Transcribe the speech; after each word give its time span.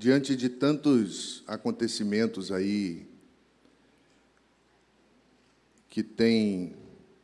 diante 0.00 0.34
de 0.34 0.48
tantos 0.48 1.44
acontecimentos 1.46 2.50
aí 2.50 3.06
que 5.90 6.02
têm 6.02 6.74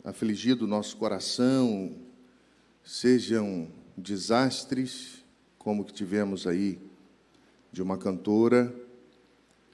afligido 0.05 0.67
o 0.67 0.69
nosso 0.69 0.95
coração, 0.99 1.97
sejam 2.85 3.73
desastres, 3.97 5.25
como 5.57 5.87
que 5.87 5.95
tivemos 5.95 6.47
aí 6.47 6.79
de 7.73 7.81
uma 7.81 7.97
cantora, 7.97 8.71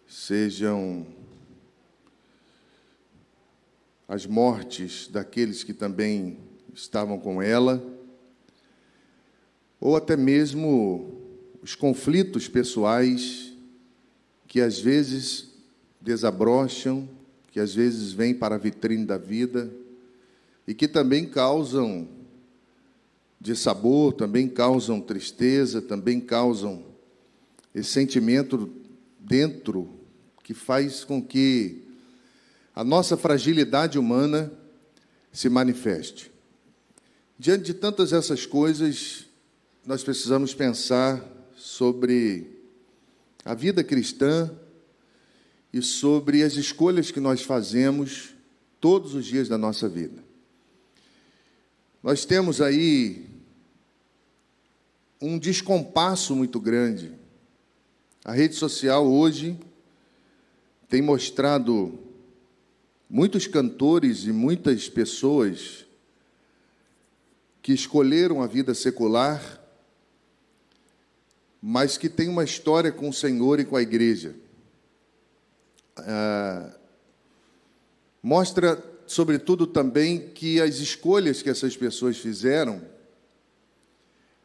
sejam 0.06 1.04
as 4.06 4.26
mortes 4.26 5.08
daqueles 5.08 5.64
que 5.64 5.74
também 5.74 6.38
estavam 6.72 7.18
com 7.18 7.42
ela, 7.42 7.84
ou 9.80 9.96
até 9.96 10.16
mesmo 10.16 11.21
os 11.62 11.76
conflitos 11.76 12.48
pessoais 12.48 13.52
que 14.48 14.60
às 14.60 14.80
vezes 14.80 15.48
desabrocham, 16.00 17.08
que 17.52 17.60
às 17.60 17.74
vezes 17.74 18.12
vêm 18.12 18.34
para 18.34 18.56
a 18.56 18.58
vitrine 18.58 19.06
da 19.06 19.16
vida 19.16 19.72
e 20.66 20.74
que 20.74 20.88
também 20.88 21.24
causam 21.24 22.08
de 23.40 23.54
sabor, 23.54 24.12
também 24.12 24.48
causam 24.48 25.00
tristeza, 25.00 25.80
também 25.80 26.20
causam 26.20 26.84
esse 27.74 27.90
sentimento 27.90 28.70
dentro 29.18 29.88
que 30.42 30.54
faz 30.54 31.04
com 31.04 31.22
que 31.22 31.82
a 32.74 32.82
nossa 32.82 33.16
fragilidade 33.16 33.98
humana 33.98 34.52
se 35.32 35.48
manifeste. 35.48 36.30
Diante 37.38 37.64
de 37.64 37.74
tantas 37.74 38.12
essas 38.12 38.46
coisas, 38.46 39.26
nós 39.86 40.02
precisamos 40.02 40.54
pensar 40.54 41.31
sobre 41.62 42.58
a 43.44 43.54
vida 43.54 43.84
cristã 43.84 44.50
e 45.72 45.80
sobre 45.80 46.42
as 46.42 46.54
escolhas 46.54 47.12
que 47.12 47.20
nós 47.20 47.42
fazemos 47.42 48.34
todos 48.80 49.14
os 49.14 49.24
dias 49.24 49.48
da 49.48 49.56
nossa 49.56 49.88
vida. 49.88 50.24
Nós 52.02 52.24
temos 52.24 52.60
aí 52.60 53.26
um 55.20 55.38
descompasso 55.38 56.34
muito 56.34 56.58
grande. 56.58 57.12
A 58.24 58.32
rede 58.32 58.56
social 58.56 59.06
hoje 59.06 59.56
tem 60.88 61.00
mostrado 61.00 61.96
muitos 63.08 63.46
cantores 63.46 64.24
e 64.24 64.32
muitas 64.32 64.88
pessoas 64.88 65.86
que 67.62 67.72
escolheram 67.72 68.42
a 68.42 68.48
vida 68.48 68.74
secular 68.74 69.61
mas 71.62 71.96
que 71.96 72.08
tem 72.08 72.28
uma 72.28 72.42
história 72.42 72.90
com 72.90 73.08
o 73.08 73.12
Senhor 73.12 73.60
e 73.60 73.64
com 73.64 73.76
a 73.76 73.82
igreja. 73.82 74.34
Ah, 75.96 76.74
mostra, 78.20 78.82
sobretudo, 79.06 79.64
também 79.64 80.30
que 80.30 80.60
as 80.60 80.78
escolhas 80.78 81.40
que 81.40 81.48
essas 81.48 81.76
pessoas 81.76 82.18
fizeram 82.18 82.82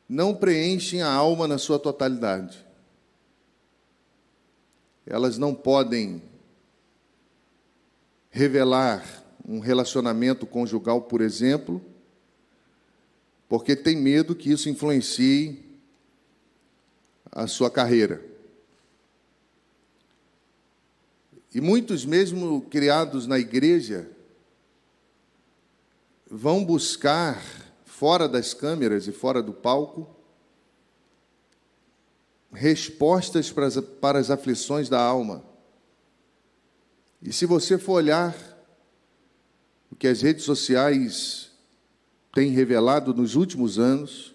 não 0.07 0.35
preenchem 0.35 1.01
a 1.01 1.11
alma 1.11 1.47
na 1.47 1.57
sua 1.57 1.79
totalidade. 1.79 2.63
Elas 5.03 5.39
não 5.39 5.55
podem 5.55 6.21
revelar 8.29 9.25
um 9.43 9.59
relacionamento 9.59 10.45
conjugal, 10.45 11.01
por 11.01 11.21
exemplo, 11.21 11.81
porque 13.49 13.75
tem 13.75 13.95
medo 13.95 14.35
que 14.35 14.51
isso 14.51 14.69
influencie 14.69 15.66
a 17.37 17.45
sua 17.45 17.69
carreira. 17.69 18.19
E 21.53 21.61
muitos, 21.61 22.03
mesmo 22.03 22.63
criados 22.63 23.27
na 23.27 23.37
igreja, 23.37 24.09
vão 26.27 26.65
buscar, 26.65 27.39
fora 27.85 28.27
das 28.27 28.55
câmeras 28.55 29.07
e 29.07 29.11
fora 29.11 29.43
do 29.43 29.53
palco, 29.53 30.09
respostas 32.51 33.51
para 33.51 33.67
as, 33.67 33.77
para 33.77 34.17
as 34.17 34.31
aflições 34.31 34.89
da 34.89 34.99
alma. 34.99 35.43
E 37.21 37.31
se 37.31 37.45
você 37.45 37.77
for 37.77 37.93
olhar 37.93 38.35
o 39.91 39.95
que 39.95 40.07
as 40.07 40.23
redes 40.23 40.43
sociais 40.43 41.51
têm 42.33 42.49
revelado 42.49 43.13
nos 43.13 43.35
últimos 43.35 43.77
anos, 43.77 44.33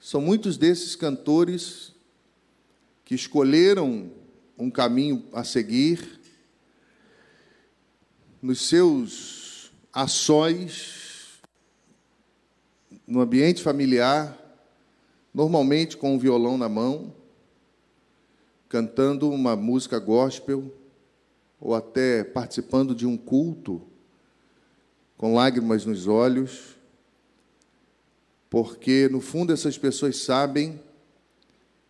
são 0.00 0.22
muitos 0.22 0.56
desses 0.56 0.96
cantores 0.96 1.97
que 3.08 3.14
escolheram 3.14 4.12
um 4.58 4.70
caminho 4.70 5.24
a 5.32 5.42
seguir, 5.42 6.20
nos 8.42 8.68
seus 8.68 9.72
ações, 9.90 11.40
no 13.06 13.22
ambiente 13.22 13.62
familiar, 13.62 14.38
normalmente 15.32 15.96
com 15.96 16.16
um 16.16 16.18
violão 16.18 16.58
na 16.58 16.68
mão, 16.68 17.14
cantando 18.68 19.30
uma 19.30 19.56
música 19.56 19.98
gospel, 19.98 20.70
ou 21.58 21.74
até 21.74 22.22
participando 22.22 22.94
de 22.94 23.06
um 23.06 23.16
culto, 23.16 23.80
com 25.16 25.32
lágrimas 25.32 25.86
nos 25.86 26.06
olhos, 26.06 26.76
porque 28.50 29.08
no 29.10 29.22
fundo 29.22 29.50
essas 29.50 29.78
pessoas 29.78 30.18
sabem 30.18 30.78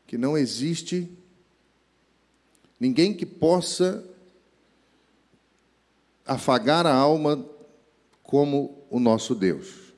que 0.08 0.16
não 0.16 0.38
existe 0.38 1.06
ninguém 2.80 3.12
que 3.12 3.26
possa 3.26 4.02
afagar 6.24 6.86
a 6.86 6.94
alma 6.94 7.46
como 8.22 8.86
o 8.88 8.98
nosso 8.98 9.34
Deus. 9.34 9.92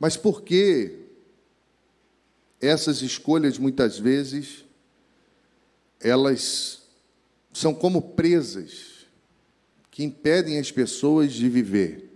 Mas 0.00 0.16
por 0.16 0.42
que 0.42 1.00
essas 2.58 3.02
escolhas 3.02 3.58
muitas 3.58 3.98
vezes 3.98 4.64
elas 6.00 6.82
são 7.52 7.74
como 7.74 8.00
presas 8.14 9.06
que 9.90 10.02
impedem 10.02 10.58
as 10.58 10.72
pessoas 10.72 11.34
de 11.34 11.46
viver? 11.46 12.10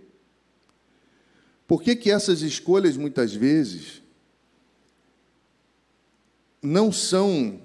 Por 1.67 1.83
que, 1.83 1.95
que 1.95 2.09
essas 2.09 2.41
escolhas 2.41 2.97
muitas 2.97 3.35
vezes 3.35 4.01
não 6.67 6.91
são 6.91 7.61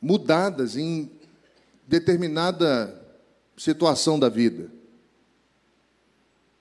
mudadas 0.00 0.76
em 0.76 1.10
determinada 1.86 3.02
situação 3.56 4.18
da 4.18 4.28
vida? 4.28 4.70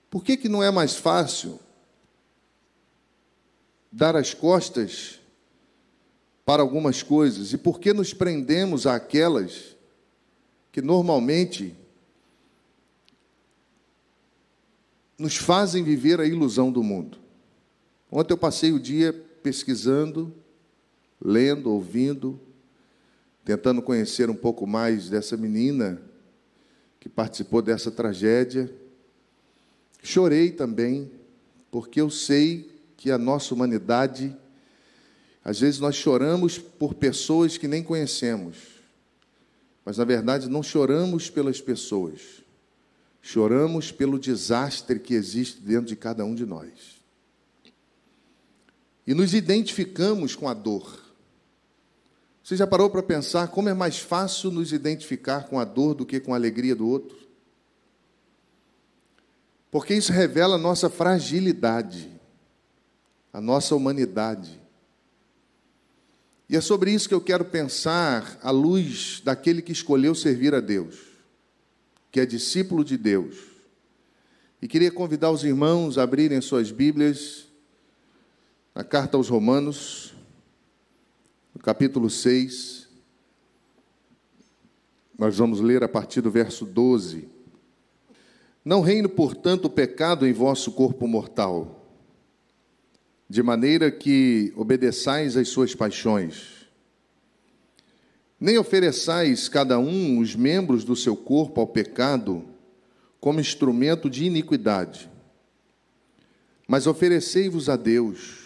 Por 0.09 0.23
que, 0.23 0.35
que 0.35 0.49
não 0.49 0.63
é 0.63 0.71
mais 0.71 0.95
fácil 0.95 1.59
dar 3.91 4.15
as 4.15 4.33
costas 4.33 5.19
para 6.45 6.61
algumas 6.61 7.03
coisas? 7.03 7.53
E 7.53 7.57
por 7.57 7.79
que 7.79 7.93
nos 7.93 8.13
prendemos 8.13 8.87
àquelas 8.87 9.75
que 10.71 10.81
normalmente 10.81 11.75
nos 15.17 15.35
fazem 15.35 15.83
viver 15.83 16.19
a 16.19 16.25
ilusão 16.25 16.71
do 16.71 16.81
mundo? 16.83 17.19
Ontem 18.11 18.33
eu 18.33 18.37
passei 18.37 18.71
o 18.71 18.79
dia 18.79 19.13
pesquisando 19.41 20.42
lendo, 21.23 21.71
ouvindo, 21.71 22.37
tentando 23.45 23.81
conhecer 23.81 24.29
um 24.29 24.35
pouco 24.35 24.67
mais 24.67 25.09
dessa 25.09 25.37
menina 25.37 26.01
que 26.99 27.07
participou 27.07 27.61
dessa 27.61 27.89
tragédia. 27.89 28.73
Chorei 30.01 30.51
também, 30.51 31.09
porque 31.71 32.01
eu 32.01 32.09
sei 32.09 32.69
que 32.97 33.09
a 33.09 33.17
nossa 33.17 33.53
humanidade, 33.53 34.35
às 35.43 35.61
vezes 35.61 35.79
nós 35.79 35.95
choramos 35.95 36.57
por 36.57 36.93
pessoas 36.93 37.57
que 37.57 37.67
nem 37.67 37.81
conhecemos, 37.81 38.57
mas 39.85 39.97
na 39.97 40.05
verdade 40.05 40.49
não 40.49 40.63
choramos 40.63 41.29
pelas 41.29 41.61
pessoas, 41.61 42.43
choramos 43.21 43.91
pelo 43.91 44.19
desastre 44.19 44.99
que 44.99 45.13
existe 45.13 45.61
dentro 45.61 45.87
de 45.87 45.95
cada 45.95 46.25
um 46.25 46.35
de 46.35 46.45
nós. 46.45 47.01
E 49.05 49.13
nos 49.13 49.33
identificamos 49.33 50.35
com 50.35 50.47
a 50.47 50.53
dor. 50.53 51.02
Você 52.43 52.57
já 52.57 52.67
parou 52.67 52.89
para 52.89 53.01
pensar 53.01 53.47
como 53.47 53.69
é 53.69 53.73
mais 53.73 53.99
fácil 53.99 54.51
nos 54.51 54.73
identificar 54.73 55.47
com 55.47 55.57
a 55.57 55.63
dor 55.63 55.93
do 55.93 56.05
que 56.05 56.19
com 56.19 56.33
a 56.33 56.37
alegria 56.37 56.75
do 56.75 56.85
outro? 56.85 57.17
Porque 59.71 59.93
isso 59.95 60.11
revela 60.11 60.55
a 60.55 60.59
nossa 60.59 60.89
fragilidade, 60.89 62.11
a 63.31 63.39
nossa 63.39 63.73
humanidade. 63.73 64.61
E 66.49 66.57
é 66.57 66.61
sobre 66.61 66.91
isso 66.91 67.07
que 67.07 67.15
eu 67.15 67.21
quero 67.21 67.45
pensar 67.45 68.37
à 68.43 68.51
luz 68.51 69.21
daquele 69.23 69.61
que 69.61 69.71
escolheu 69.71 70.13
servir 70.13 70.53
a 70.53 70.59
Deus, 70.59 70.99
que 72.11 72.19
é 72.19 72.25
discípulo 72.25 72.83
de 72.83 72.97
Deus. 72.97 73.37
E 74.61 74.67
queria 74.67 74.91
convidar 74.91 75.31
os 75.31 75.45
irmãos 75.45 75.97
a 75.97 76.03
abrirem 76.03 76.41
suas 76.41 76.71
Bíblias 76.71 77.47
na 78.75 78.83
carta 78.83 79.15
aos 79.15 79.29
Romanos, 79.29 80.13
no 81.53 81.61
capítulo 81.61 82.09
6. 82.09 82.87
Nós 85.17 85.37
vamos 85.37 85.59
ler 85.61 85.83
a 85.83 85.87
partir 85.87 86.21
do 86.21 86.31
verso 86.31 86.65
12. 86.65 87.27
Não 88.65 88.81
reine, 88.81 89.07
portanto, 89.07 89.65
o 89.65 89.69
pecado 89.69 90.25
em 90.25 90.33
vosso 90.33 90.71
corpo 90.71 91.07
mortal, 91.07 91.85
de 93.29 93.43
maneira 93.43 93.91
que 93.91 94.51
obedeçais 94.55 95.37
às 95.37 95.49
suas 95.49 95.75
paixões. 95.75 96.65
Nem 98.39 98.57
ofereçais 98.57 99.47
cada 99.47 99.77
um 99.77 100.19
os 100.19 100.35
membros 100.35 100.83
do 100.83 100.95
seu 100.95 101.15
corpo 101.15 101.61
ao 101.61 101.67
pecado 101.67 102.43
como 103.19 103.39
instrumento 103.39 104.09
de 104.09 104.25
iniquidade, 104.25 105.09
mas 106.67 106.87
oferecei-vos 106.87 107.69
a 107.69 107.75
Deus 107.75 108.42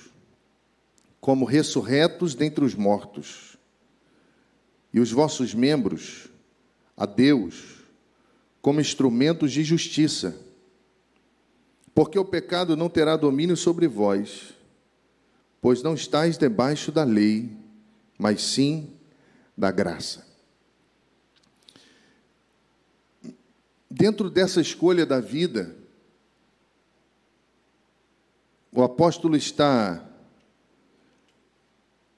como 1.27 1.43
ressurretos 1.43 2.33
dentre 2.33 2.63
os 2.63 2.73
mortos, 2.73 3.57
e 4.93 4.99
os 5.01 5.11
vossos 5.11 5.53
membros 5.53 6.29
a 6.95 7.05
Deus 7.05 7.83
como 8.61 8.79
instrumentos 8.79 9.51
de 9.51 9.61
justiça, 9.61 10.39
porque 11.93 12.17
o 12.17 12.23
pecado 12.23 12.77
não 12.77 12.87
terá 12.87 13.17
domínio 13.17 13.57
sobre 13.57 13.89
vós, 13.89 14.53
pois 15.59 15.83
não 15.83 15.95
estáis 15.95 16.37
debaixo 16.37 16.93
da 16.93 17.03
lei, 17.03 17.51
mas 18.17 18.41
sim 18.41 18.93
da 19.57 19.69
graça. 19.69 20.25
Dentro 23.91 24.29
dessa 24.29 24.61
escolha 24.61 25.05
da 25.05 25.19
vida, 25.19 25.75
o 28.71 28.81
apóstolo 28.81 29.35
está 29.35 30.06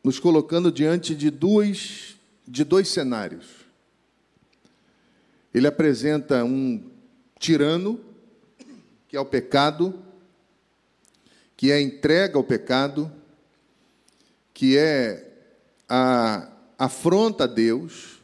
nos 0.04 0.20
colocando 0.20 0.72
diante 0.72 1.14
de 1.16 1.30
dois, 1.30 2.18
de 2.48 2.64
dois 2.64 2.90
cenários. 2.90 3.46
Ele 5.54 5.68
apresenta 5.68 6.44
um 6.44 6.84
tirano, 7.38 8.00
que 9.08 9.18
é 9.18 9.20
o 9.20 9.26
pecado, 9.26 10.00
que 11.58 11.72
é 11.72 11.82
entrega 11.82 12.38
ao 12.38 12.44
pecado, 12.44 13.12
que 14.54 14.78
é 14.78 15.34
a 15.88 16.50
afronta 16.78 17.44
a 17.44 17.48
Deus, 17.48 18.20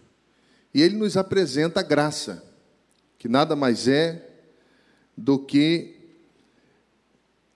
e 0.74 0.82
ele 0.82 0.96
nos 0.96 1.18
apresenta 1.18 1.82
a 1.82 1.84
graça, 1.84 2.44
que 3.18 3.28
nada 3.28 3.56
mais 3.56 3.88
é 3.88 4.30
do 5.18 5.40
que 5.40 5.96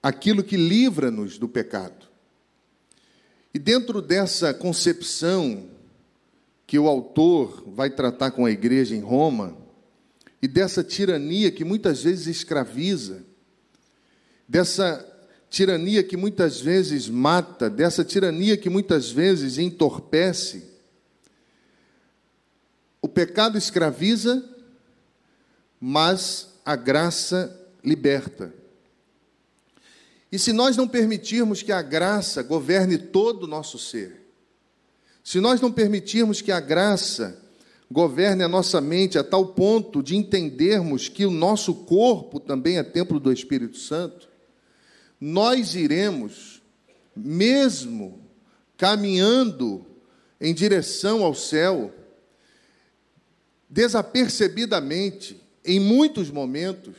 aquilo 0.01 0.43
que 0.43 0.57
livra-nos 0.57 1.37
do 1.37 1.47
pecado. 1.47 2.08
E 3.53 3.57
dentro 3.57 4.01
dessa 4.01 4.53
concepção 4.53 5.69
que 6.67 6.77
o 6.77 6.87
autor 6.87 7.63
vai 7.67 7.89
tratar 7.89 8.31
com 8.31 8.45
a 8.45 8.51
igreja 8.51 8.95
em 8.95 9.01
Roma, 9.01 9.57
e 10.41 10.47
dessa 10.47 10.83
tirania 10.83 11.51
que 11.51 11.65
muitas 11.65 12.03
vezes 12.03 12.27
escraviza, 12.27 13.23
dessa 14.47 15.05
tirania 15.49 16.03
que 16.03 16.15
muitas 16.15 16.61
vezes 16.61 17.09
mata, 17.09 17.69
dessa 17.69 18.05
tirania 18.05 18.55
que 18.55 18.69
muitas 18.69 19.09
vezes 19.09 19.57
entorpece, 19.57 20.63
o 23.01 23.07
pecado 23.07 23.57
escraviza, 23.57 24.43
mas 25.79 26.49
a 26.65 26.75
graça 26.75 27.55
liberta. 27.83 28.53
E 30.31 30.37
se 30.37 30.53
nós 30.53 30.77
não 30.77 30.87
permitirmos 30.87 31.63
que 31.63 31.71
a 31.71 31.81
graça 31.81 32.43
governe 32.43 32.97
todo 32.97 33.43
o 33.43 33.47
nosso 33.47 33.79
ser, 33.79 34.27
se 35.23 35.39
nós 35.39 35.59
não 35.59 35.71
permitirmos 35.71 36.41
que 36.41 36.51
a 36.51 36.59
graça 36.59 37.39
governe 37.91 38.43
a 38.43 38.47
nossa 38.47 38.79
mente 38.79 39.17
a 39.17 39.23
tal 39.23 39.47
ponto 39.47 40.03
de 40.03 40.15
entendermos 40.15 41.09
que 41.09 41.25
o 41.25 41.31
nosso 41.31 41.73
corpo 41.73 42.39
também 42.39 42.77
é 42.77 42.83
templo 42.83 43.19
do 43.19 43.31
Espírito 43.31 43.77
Santo, 43.77 44.29
nós 45.19 45.75
iremos, 45.75 46.61
mesmo 47.15 48.21
caminhando 48.77 49.85
em 50.39 50.53
direção 50.53 51.23
ao 51.23 51.33
céu, 51.33 51.93
desapercebidamente, 53.69 55.41
em 55.65 55.79
muitos 55.79 56.31
momentos, 56.31 56.95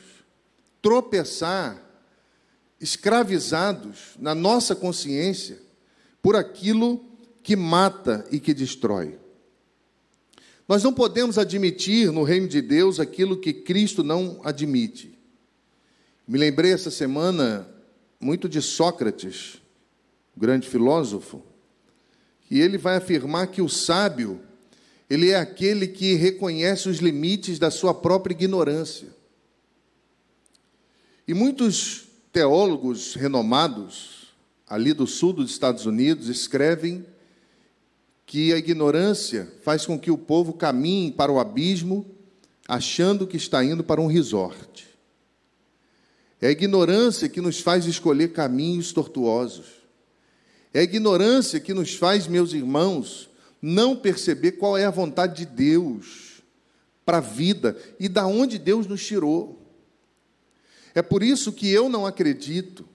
tropeçar, 0.81 1.81
escravizados 2.81 4.15
na 4.19 4.33
nossa 4.33 4.75
consciência 4.75 5.59
por 6.21 6.35
aquilo 6.35 7.05
que 7.43 7.55
mata 7.55 8.25
e 8.31 8.39
que 8.39 8.53
destrói. 8.53 9.19
Nós 10.67 10.83
não 10.83 10.91
podemos 10.93 11.37
admitir 11.37 12.11
no 12.11 12.23
reino 12.23 12.47
de 12.47 12.61
Deus 12.61 12.99
aquilo 12.99 13.37
que 13.37 13.53
Cristo 13.53 14.03
não 14.03 14.41
admite. 14.43 15.17
Me 16.27 16.39
lembrei 16.39 16.73
essa 16.73 16.89
semana 16.89 17.67
muito 18.19 18.49
de 18.49 18.61
Sócrates, 18.61 19.61
grande 20.35 20.67
filósofo, 20.67 21.43
que 22.47 22.59
ele 22.59 22.77
vai 22.77 22.97
afirmar 22.97 23.47
que 23.47 23.61
o 23.61 23.69
sábio, 23.69 24.41
ele 25.09 25.29
é 25.29 25.35
aquele 25.35 25.87
que 25.87 26.15
reconhece 26.15 26.87
os 26.89 26.97
limites 26.97 27.59
da 27.59 27.69
sua 27.69 27.93
própria 27.93 28.33
ignorância. 28.33 29.09
E 31.27 31.33
muitos 31.33 32.10
teólogos 32.31 33.15
renomados, 33.15 34.33
ali 34.67 34.93
do 34.93 35.05
sul 35.05 35.33
dos 35.33 35.51
Estados 35.51 35.85
Unidos, 35.85 36.29
escrevem 36.29 37.05
que 38.25 38.53
a 38.53 38.57
ignorância 38.57 39.51
faz 39.61 39.85
com 39.85 39.99
que 39.99 40.09
o 40.09 40.17
povo 40.17 40.53
caminhe 40.53 41.11
para 41.11 41.31
o 41.31 41.39
abismo, 41.39 42.05
achando 42.67 43.27
que 43.27 43.35
está 43.35 43.63
indo 43.63 43.83
para 43.83 43.99
um 43.99 44.07
resort. 44.07 44.87
É 46.41 46.47
a 46.47 46.51
ignorância 46.51 47.29
que 47.29 47.41
nos 47.41 47.59
faz 47.59 47.85
escolher 47.85 48.29
caminhos 48.29 48.93
tortuosos. 48.93 49.65
É 50.73 50.79
a 50.79 50.83
ignorância 50.83 51.59
que 51.59 51.73
nos 51.73 51.93
faz, 51.93 52.25
meus 52.27 52.53
irmãos, 52.53 53.29
não 53.61 53.95
perceber 53.95 54.53
qual 54.53 54.77
é 54.77 54.85
a 54.85 54.89
vontade 54.89 55.45
de 55.45 55.51
Deus 55.51 56.41
para 57.05 57.17
a 57.17 57.21
vida 57.21 57.77
e 57.99 58.09
da 58.09 58.25
onde 58.25 58.57
Deus 58.57 58.87
nos 58.87 59.05
tirou. 59.05 59.60
É 60.93 61.01
por 61.01 61.23
isso 61.23 61.51
que 61.51 61.69
eu 61.69 61.87
não 61.87 62.05
acredito 62.05 62.87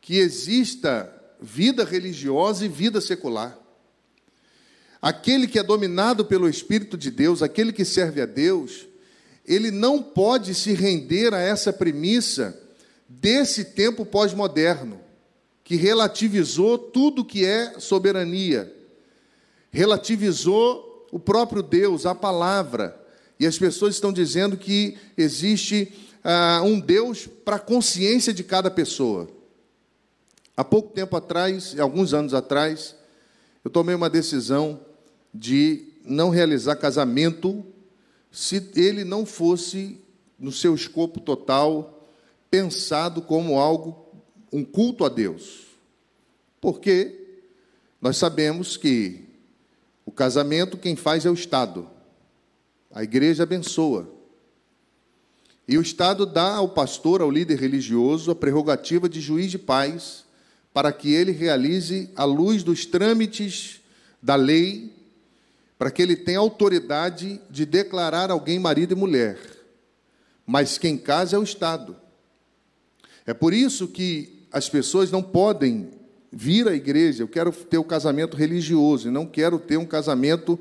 que 0.00 0.18
exista 0.18 1.12
vida 1.40 1.84
religiosa 1.84 2.64
e 2.64 2.68
vida 2.68 3.00
secular. 3.00 3.58
Aquele 5.02 5.46
que 5.46 5.58
é 5.58 5.62
dominado 5.62 6.24
pelo 6.24 6.48
Espírito 6.48 6.96
de 6.96 7.10
Deus, 7.10 7.42
aquele 7.42 7.72
que 7.72 7.84
serve 7.84 8.20
a 8.20 8.26
Deus, 8.26 8.86
ele 9.44 9.70
não 9.70 10.02
pode 10.02 10.54
se 10.54 10.72
render 10.72 11.32
a 11.34 11.38
essa 11.38 11.72
premissa 11.72 12.60
desse 13.08 13.64
tempo 13.64 14.04
pós-moderno, 14.04 15.00
que 15.62 15.76
relativizou 15.76 16.78
tudo 16.78 17.24
que 17.24 17.44
é 17.44 17.78
soberania, 17.78 18.72
relativizou 19.70 21.06
o 21.12 21.18
próprio 21.18 21.62
Deus, 21.62 22.06
a 22.06 22.14
palavra, 22.14 23.00
e 23.38 23.46
as 23.46 23.58
pessoas 23.58 23.94
estão 23.94 24.12
dizendo 24.12 24.56
que 24.56 24.96
existe 25.16 25.92
ah, 26.28 26.60
um 26.64 26.80
Deus 26.80 27.28
para 27.44 27.54
a 27.54 27.60
consciência 27.60 28.34
de 28.34 28.42
cada 28.42 28.68
pessoa. 28.68 29.28
Há 30.56 30.64
pouco 30.64 30.92
tempo 30.92 31.16
atrás, 31.16 31.78
alguns 31.78 32.12
anos 32.12 32.34
atrás, 32.34 32.96
eu 33.64 33.70
tomei 33.70 33.94
uma 33.94 34.10
decisão 34.10 34.80
de 35.32 35.86
não 36.04 36.28
realizar 36.28 36.74
casamento 36.74 37.64
se 38.32 38.72
ele 38.74 39.04
não 39.04 39.24
fosse, 39.24 40.00
no 40.36 40.50
seu 40.50 40.74
escopo 40.74 41.20
total, 41.20 42.08
pensado 42.50 43.22
como 43.22 43.56
algo, 43.56 43.96
um 44.52 44.64
culto 44.64 45.04
a 45.04 45.08
Deus. 45.08 45.66
Porque 46.60 47.38
nós 48.00 48.16
sabemos 48.16 48.76
que 48.76 49.28
o 50.04 50.10
casamento 50.10 50.76
quem 50.76 50.96
faz 50.96 51.24
é 51.24 51.30
o 51.30 51.34
Estado, 51.34 51.88
a 52.90 53.04
igreja 53.04 53.44
abençoa. 53.44 54.15
E 55.68 55.76
o 55.76 55.82
Estado 55.82 56.24
dá 56.24 56.54
ao 56.54 56.68
pastor, 56.68 57.20
ao 57.20 57.30
líder 57.30 57.58
religioso, 57.58 58.30
a 58.30 58.34
prerrogativa 58.34 59.08
de 59.08 59.20
juiz 59.20 59.50
de 59.50 59.58
paz, 59.58 60.24
para 60.72 60.92
que 60.92 61.12
ele 61.12 61.32
realize, 61.32 62.10
à 62.14 62.24
luz 62.24 62.62
dos 62.62 62.86
trâmites 62.86 63.80
da 64.22 64.36
lei, 64.36 64.92
para 65.78 65.90
que 65.90 66.00
ele 66.00 66.14
tenha 66.14 66.38
autoridade 66.38 67.40
de 67.50 67.66
declarar 67.66 68.30
alguém 68.30 68.58
marido 68.58 68.92
e 68.92 68.94
mulher. 68.94 69.38
Mas 70.46 70.78
quem 70.78 70.96
casa 70.96 71.36
é 71.36 71.38
o 71.38 71.42
Estado. 71.42 71.96
É 73.26 73.34
por 73.34 73.52
isso 73.52 73.88
que 73.88 74.46
as 74.52 74.68
pessoas 74.68 75.10
não 75.10 75.22
podem 75.22 75.90
vir 76.30 76.68
à 76.68 76.74
igreja. 76.74 77.22
Eu 77.22 77.28
quero 77.28 77.50
ter 77.50 77.78
o 77.78 77.80
um 77.80 77.84
casamento 77.84 78.36
religioso 78.36 79.08
e 79.08 79.10
não 79.10 79.26
quero 79.26 79.58
ter 79.58 79.76
um 79.76 79.84
casamento 79.84 80.58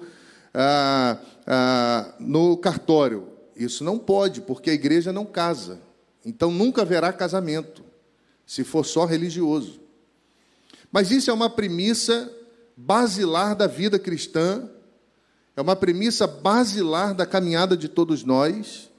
ah, 0.53 1.17
ah, 1.45 2.15
no 2.19 2.57
cartório. 2.57 3.34
Isso 3.55 3.83
não 3.83 3.97
pode, 3.97 4.41
porque 4.41 4.69
a 4.69 4.73
igreja 4.73 5.13
não 5.13 5.25
casa. 5.25 5.79
Então 6.25 6.51
nunca 6.51 6.81
haverá 6.81 7.13
casamento, 7.13 7.83
se 8.45 8.63
for 8.63 8.85
só 8.85 9.05
religioso. 9.05 9.79
Mas 10.91 11.11
isso 11.11 11.29
é 11.29 11.33
uma 11.33 11.49
premissa 11.49 12.31
basilar 12.75 13.55
da 13.55 13.67
vida 13.67 13.97
cristã, 13.99 14.69
é 15.55 15.61
uma 15.61 15.75
premissa 15.75 16.27
basilar 16.27 17.13
da 17.13 17.25
caminhada 17.25 17.77
de 17.77 17.87
todos 17.87 18.23
nós. 18.23 18.89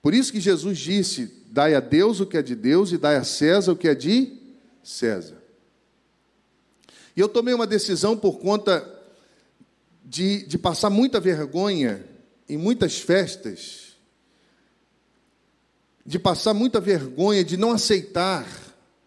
Por 0.00 0.14
isso 0.14 0.32
que 0.32 0.40
Jesus 0.40 0.78
disse: 0.78 1.44
dai 1.50 1.74
a 1.74 1.80
Deus 1.80 2.20
o 2.20 2.26
que 2.26 2.36
é 2.36 2.42
de 2.42 2.54
Deus 2.54 2.92
e 2.92 2.98
dai 2.98 3.16
a 3.16 3.24
César 3.24 3.72
o 3.72 3.76
que 3.76 3.88
é 3.88 3.94
de 3.94 4.32
César. 4.82 5.36
E 7.16 7.20
eu 7.20 7.28
tomei 7.28 7.52
uma 7.52 7.66
decisão 7.66 8.16
por 8.16 8.38
conta 8.38 8.88
de, 10.04 10.46
de 10.46 10.56
passar 10.56 10.90
muita 10.90 11.20
vergonha 11.20 12.04
em 12.48 12.56
muitas 12.56 12.98
festas, 12.98 13.89
de 16.10 16.18
passar 16.18 16.52
muita 16.52 16.80
vergonha, 16.80 17.44
de 17.44 17.56
não 17.56 17.70
aceitar, 17.70 18.44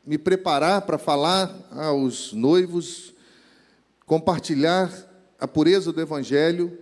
me 0.05 0.17
preparar 0.17 0.83
para 0.83 0.97
falar 0.97 1.67
aos 1.69 2.31
noivos, 2.31 3.13
compartilhar 4.05 4.89
a 5.37 5.45
pureza 5.45 5.91
do 5.91 5.99
Evangelho 5.99 6.77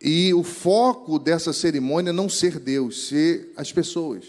e 0.00 0.32
o 0.32 0.44
foco 0.44 1.18
dessa 1.18 1.52
cerimônia 1.52 2.12
não 2.12 2.28
ser 2.28 2.60
Deus, 2.60 3.08
ser 3.08 3.52
as 3.56 3.72
pessoas. 3.72 4.26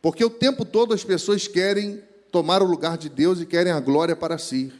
Porque 0.00 0.24
o 0.24 0.30
tempo 0.30 0.64
todo 0.64 0.94
as 0.94 1.02
pessoas 1.02 1.48
querem 1.48 2.00
tomar 2.30 2.62
o 2.62 2.66
lugar 2.66 2.96
de 2.96 3.08
Deus 3.08 3.40
e 3.40 3.46
querem 3.46 3.72
a 3.72 3.80
glória 3.80 4.14
para 4.14 4.38
si. 4.38 4.72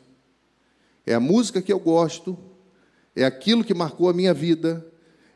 É 1.05 1.13
a 1.13 1.19
música 1.19 1.61
que 1.61 1.73
eu 1.73 1.81
gosto, 1.81 2.39
é 3.17 3.25
aquilo 3.25 3.65
que 3.65 3.75
marcou 3.75 4.09
a 4.09 4.15
minha 4.15 4.33
vida, 4.33 4.87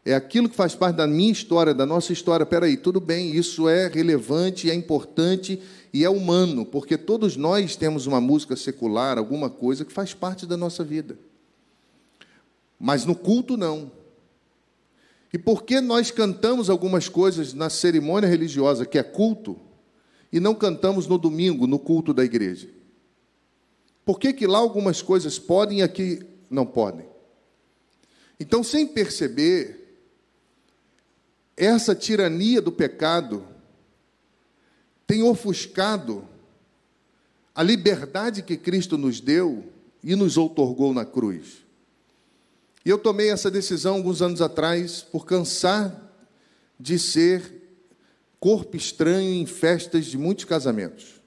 é 0.05 0.15
aquilo 0.15 0.49
que 0.49 0.57
faz 0.57 0.75
parte 0.75 0.97
da 0.97 1.07
minha 1.07 1.31
história, 1.31 1.75
da 1.75 1.85
nossa 1.85 2.13
história. 2.13 2.47
Peraí, 2.47 2.77
tudo 2.77 3.01
bem, 3.01 3.35
isso 3.35 3.69
é 3.69 3.87
relevante, 3.87 4.71
é 4.71 4.75
importante 4.75 5.61
e 5.93 6.05
é 6.05 6.11
humano, 6.11 6.65
porque 6.65 6.97
todos 6.97 7.37
nós 7.37 7.77
temos 7.77 8.07
uma 8.07 8.21
música 8.21 8.57
secular, 8.57 9.19
alguma 9.19 9.51
coisa 9.51 9.85
que 9.85 9.93
faz 9.93 10.15
parte 10.15 10.47
da 10.47 10.57
nossa 10.57 10.83
vida. 10.83 11.19
Mas 12.79 13.05
no 13.05 13.15
culto, 13.15 13.57
não. 13.57 13.93
E 15.33 15.39
por 15.39 15.65
que 15.65 15.81
nós 15.81 16.11
cantamos 16.11 16.71
algumas 16.71 17.09
coisas 17.09 17.53
na 17.53 17.69
cerimônia 17.69 18.29
religiosa, 18.29 18.87
que 18.87 18.99
é 18.99 19.03
culto, 19.03 19.59
e 20.33 20.41
não 20.41 20.55
cantamos 20.55 21.07
no 21.07 21.19
domingo, 21.19 21.67
no 21.67 21.79
culto 21.79 22.15
da 22.15 22.25
igreja? 22.25 22.69
Por 24.05 24.19
que, 24.19 24.33
que 24.33 24.47
lá 24.47 24.59
algumas 24.59 25.03
coisas 25.03 25.39
podem 25.39 25.81
e 25.81 25.83
aqui 25.83 26.21
não 26.49 26.65
podem? 26.65 27.07
Então, 28.41 28.65
sem 28.65 28.87
perceber, 28.87 29.80
essa 31.61 31.95
tirania 31.95 32.63
do 32.63 32.73
pecado 32.73 33.45
tem 35.07 35.23
ofuscado 35.23 36.27
a 37.55 37.63
liberdade 37.63 38.43
que 38.43 38.57
Cristo 38.57 38.97
nos 38.97 39.21
deu 39.21 39.71
e 40.03 40.17
nos 40.17 40.39
outorgou 40.39 40.95
na 40.95 41.05
cruz. 41.05 41.59
E 42.83 42.89
eu 42.89 42.97
tomei 42.97 43.29
essa 43.31 43.51
decisão 43.51 43.97
alguns 43.97 44.23
anos 44.23 44.41
atrás 44.41 45.03
por 45.03 45.27
cansar 45.27 46.11
de 46.79 46.99
ser 46.99 47.61
corpo 48.41 48.75
estranho 48.75 49.35
em 49.35 49.45
festas 49.45 50.07
de 50.07 50.17
muitos 50.17 50.47
casamentos. 50.47 51.21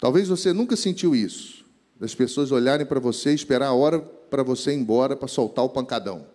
Talvez 0.00 0.28
você 0.28 0.50
nunca 0.50 0.76
sentiu 0.76 1.14
isso, 1.14 1.62
das 2.00 2.14
pessoas 2.14 2.50
olharem 2.50 2.86
para 2.86 2.98
você 2.98 3.32
e 3.32 3.34
esperar 3.34 3.66
a 3.66 3.74
hora 3.74 4.00
para 4.00 4.42
você 4.42 4.72
ir 4.72 4.76
embora 4.76 5.14
para 5.14 5.28
soltar 5.28 5.62
o 5.62 5.68
pancadão. 5.68 6.31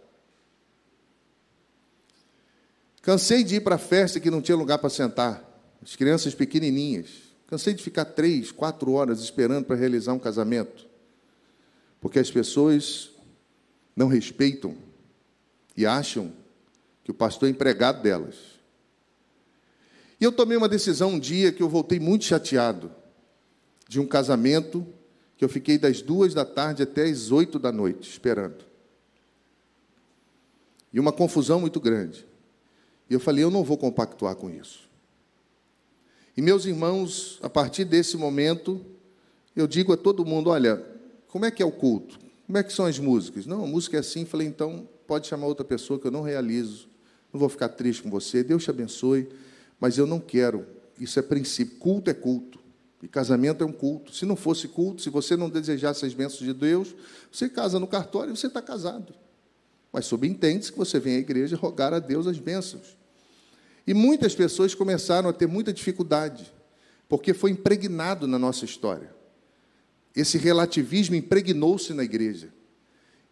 Cansei 3.08 3.42
de 3.42 3.56
ir 3.56 3.62
para 3.62 3.76
a 3.76 3.78
festa 3.78 4.20
que 4.20 4.30
não 4.30 4.42
tinha 4.42 4.58
lugar 4.58 4.80
para 4.80 4.90
sentar, 4.90 5.42
as 5.82 5.96
crianças 5.96 6.36
pequenininhas. 6.36 7.08
Cansei 7.48 7.74
de 7.74 7.82
ficar 7.82 8.04
três, 8.04 8.52
quatro 8.52 8.92
horas 8.92 9.22
esperando 9.22 9.64
para 9.64 9.78
realizar 9.78 10.12
um 10.12 10.20
casamento, 10.20 10.86
porque 12.02 12.20
as 12.20 12.30
pessoas 12.30 13.12
não 13.96 14.10
respeitam 14.10 14.76
e 15.78 15.86
acham 15.86 16.34
que 17.02 17.10
o 17.10 17.14
pastor 17.14 17.48
é 17.48 17.52
empregado 17.52 18.04
delas. 18.04 18.36
E 20.20 20.26
eu 20.26 20.32
tomei 20.34 20.58
uma 20.58 20.68
decisão 20.68 21.12
um 21.12 21.20
dia 21.20 21.54
que 21.54 21.64
eu 21.64 21.70
voltei 21.70 22.02
muito 22.02 22.26
chateado 22.26 22.92
de 23.88 24.02
um 24.02 24.06
casamento 24.06 24.86
que 25.38 25.46
eu 25.46 25.50
fiquei 25.50 25.78
das 25.78 26.02
duas 26.02 26.34
da 26.34 26.44
tarde 26.44 26.84
até 26.84 27.06
as 27.06 27.32
oito 27.32 27.58
da 27.58 27.72
noite 27.72 28.10
esperando. 28.10 28.66
E 30.92 31.00
uma 31.00 31.14
confusão 31.14 31.62
muito 31.62 31.80
grande. 31.80 32.28
E 33.10 33.14
eu 33.14 33.20
falei, 33.20 33.44
eu 33.44 33.52
não 33.52 33.64
vou 33.64 33.78
compactuar 33.78 34.36
com 34.36 34.50
isso. 34.50 34.88
E 36.38 36.42
meus 36.42 36.66
irmãos, 36.66 37.40
a 37.42 37.50
partir 37.50 37.84
desse 37.84 38.16
momento, 38.16 38.86
eu 39.56 39.66
digo 39.66 39.92
a 39.92 39.98
todo 39.98 40.24
mundo: 40.24 40.52
olha, 40.52 40.86
como 41.28 41.46
é 41.46 41.52
que 41.52 41.64
é 41.64 41.66
o 41.66 41.72
culto? 41.72 42.20
Como 42.46 42.58
é 42.60 42.64
que 42.64 42.72
são 42.72 42.86
as 42.86 43.00
músicas? 43.00 43.48
Não, 43.48 43.64
a 43.64 43.68
música 43.68 43.98
é 43.98 44.00
assim. 44.00 44.24
Falei, 44.24 44.48
então 44.48 44.88
pode 45.08 45.28
chamar 45.28 45.48
outra 45.48 45.66
pessoa 45.66 46.00
que 46.00 46.06
eu 46.06 46.12
não 46.12 46.22
realizo. 46.22 46.88
Não 47.34 47.40
vou 47.40 47.50
ficar 47.50 47.70
triste 47.70 48.04
com 48.04 48.10
você. 48.12 48.44
Deus 48.44 48.64
te 48.64 48.70
abençoe, 48.70 49.28
mas 49.80 49.98
eu 49.98 50.06
não 50.06 50.20
quero. 50.20 50.66
Isso 51.00 51.18
é 51.18 51.24
princípio. 51.24 51.80
Culto 51.80 52.12
é 52.12 52.14
culto. 52.14 52.60
E 53.02 53.08
casamento 53.08 53.64
é 53.64 53.68
um 53.68 53.72
culto. 53.72 54.16
Se 54.16 54.24
não 54.24 54.36
fosse 54.36 54.68
culto, 54.68 55.02
se 55.02 55.10
você 55.10 55.36
não 55.36 55.50
desejasse 55.50 56.06
as 56.06 56.14
bênçãos 56.14 56.42
de 56.42 56.54
Deus, 56.54 56.96
você 57.32 57.50
casa 57.50 57.80
no 57.80 57.88
cartório 57.88 58.34
e 58.34 58.38
você 58.38 58.48
está 58.48 58.62
casado. 58.62 59.14
Mas 59.98 60.06
subentende-se 60.06 60.72
que 60.72 60.78
você 60.78 61.00
vem 61.00 61.16
à 61.16 61.20
igreja 61.20 61.58
rogar 61.58 61.92
a 61.92 61.98
Deus 61.98 62.28
as 62.28 62.38
bênçãos. 62.38 62.96
E 63.88 63.96
muitas 63.96 64.36
pessoas 64.36 64.76
começaram 64.76 65.28
a 65.28 65.34
ter 65.34 65.48
muita 65.48 65.74
dificuldade, 65.74 66.54
porque 67.10 67.34
foi 67.34 67.50
impregnado 67.50 68.28
na 68.28 68.38
nossa 68.38 68.64
história. 68.64 69.12
Esse 70.16 70.38
relativismo 70.38 71.16
impregnou-se 71.16 71.94
na 71.96 72.04
igreja. 72.04 72.54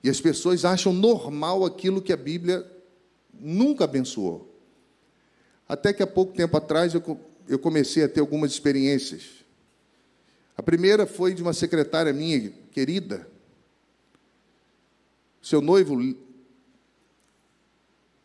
E 0.04 0.10
as 0.10 0.20
pessoas 0.20 0.66
acham 0.66 0.92
normal 0.92 1.64
aquilo 1.64 2.02
que 2.02 2.12
a 2.12 2.18
Bíblia 2.18 2.66
nunca 3.40 3.84
abençoou. 3.84 4.52
Até 5.70 5.94
que 5.94 6.02
há 6.02 6.08
pouco 6.08 6.34
tempo 6.34 6.58
atrás 6.58 6.96
eu, 6.96 7.20
eu 7.48 7.60
comecei 7.60 8.04
a 8.04 8.10
ter 8.10 8.22
algumas 8.22 8.52
experiências 8.52 9.46
a 10.58 10.64
primeira 10.64 11.06
foi 11.06 11.34
de 11.34 11.42
uma 11.42 11.54
secretária 11.54 12.14
minha, 12.14 12.50
querida. 12.72 13.28
Seu 15.42 15.62
noivo 15.62 16.16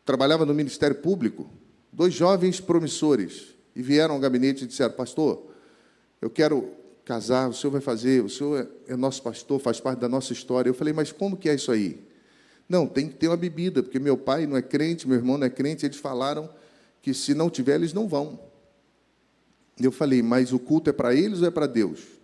trabalhava 0.05 0.45
no 0.45 0.53
Ministério 0.53 0.95
Público. 0.97 1.49
Dois 1.91 2.13
jovens 2.13 2.59
promissores. 2.59 3.55
E 3.75 3.81
vieram 3.81 4.15
ao 4.15 4.19
gabinete 4.19 4.63
e 4.63 4.67
disseram: 4.67 4.93
Pastor, 4.93 5.47
eu 6.21 6.29
quero 6.29 6.69
casar, 7.05 7.49
o 7.49 7.53
senhor 7.53 7.71
vai 7.71 7.81
fazer, 7.81 8.23
o 8.23 8.29
senhor 8.29 8.69
é 8.87 8.95
nosso 8.95 9.21
pastor, 9.21 9.59
faz 9.59 9.79
parte 9.79 9.99
da 9.99 10.09
nossa 10.09 10.33
história. 10.33 10.69
Eu 10.69 10.73
falei: 10.73 10.93
Mas 10.93 11.11
como 11.11 11.37
que 11.37 11.49
é 11.49 11.55
isso 11.55 11.71
aí? 11.71 11.99
Não, 12.67 12.87
tem 12.87 13.07
que 13.07 13.15
ter 13.15 13.27
uma 13.27 13.37
bebida, 13.37 13.83
porque 13.83 13.99
meu 13.99 14.17
pai 14.17 14.45
não 14.47 14.55
é 14.55 14.61
crente, 14.61 15.07
meu 15.07 15.17
irmão 15.17 15.37
não 15.37 15.45
é 15.45 15.49
crente. 15.49 15.85
Eles 15.85 15.97
falaram 15.97 16.49
que 17.01 17.13
se 17.13 17.33
não 17.33 17.49
tiver, 17.49 17.75
eles 17.75 17.93
não 17.93 18.07
vão. 18.07 18.39
Eu 19.79 19.91
falei: 19.91 20.21
Mas 20.21 20.53
o 20.53 20.59
culto 20.59 20.89
é 20.89 20.93
para 20.93 21.13
eles 21.13 21.41
ou 21.41 21.47
é 21.47 21.51
para 21.51 21.67
Deus? 21.67 22.20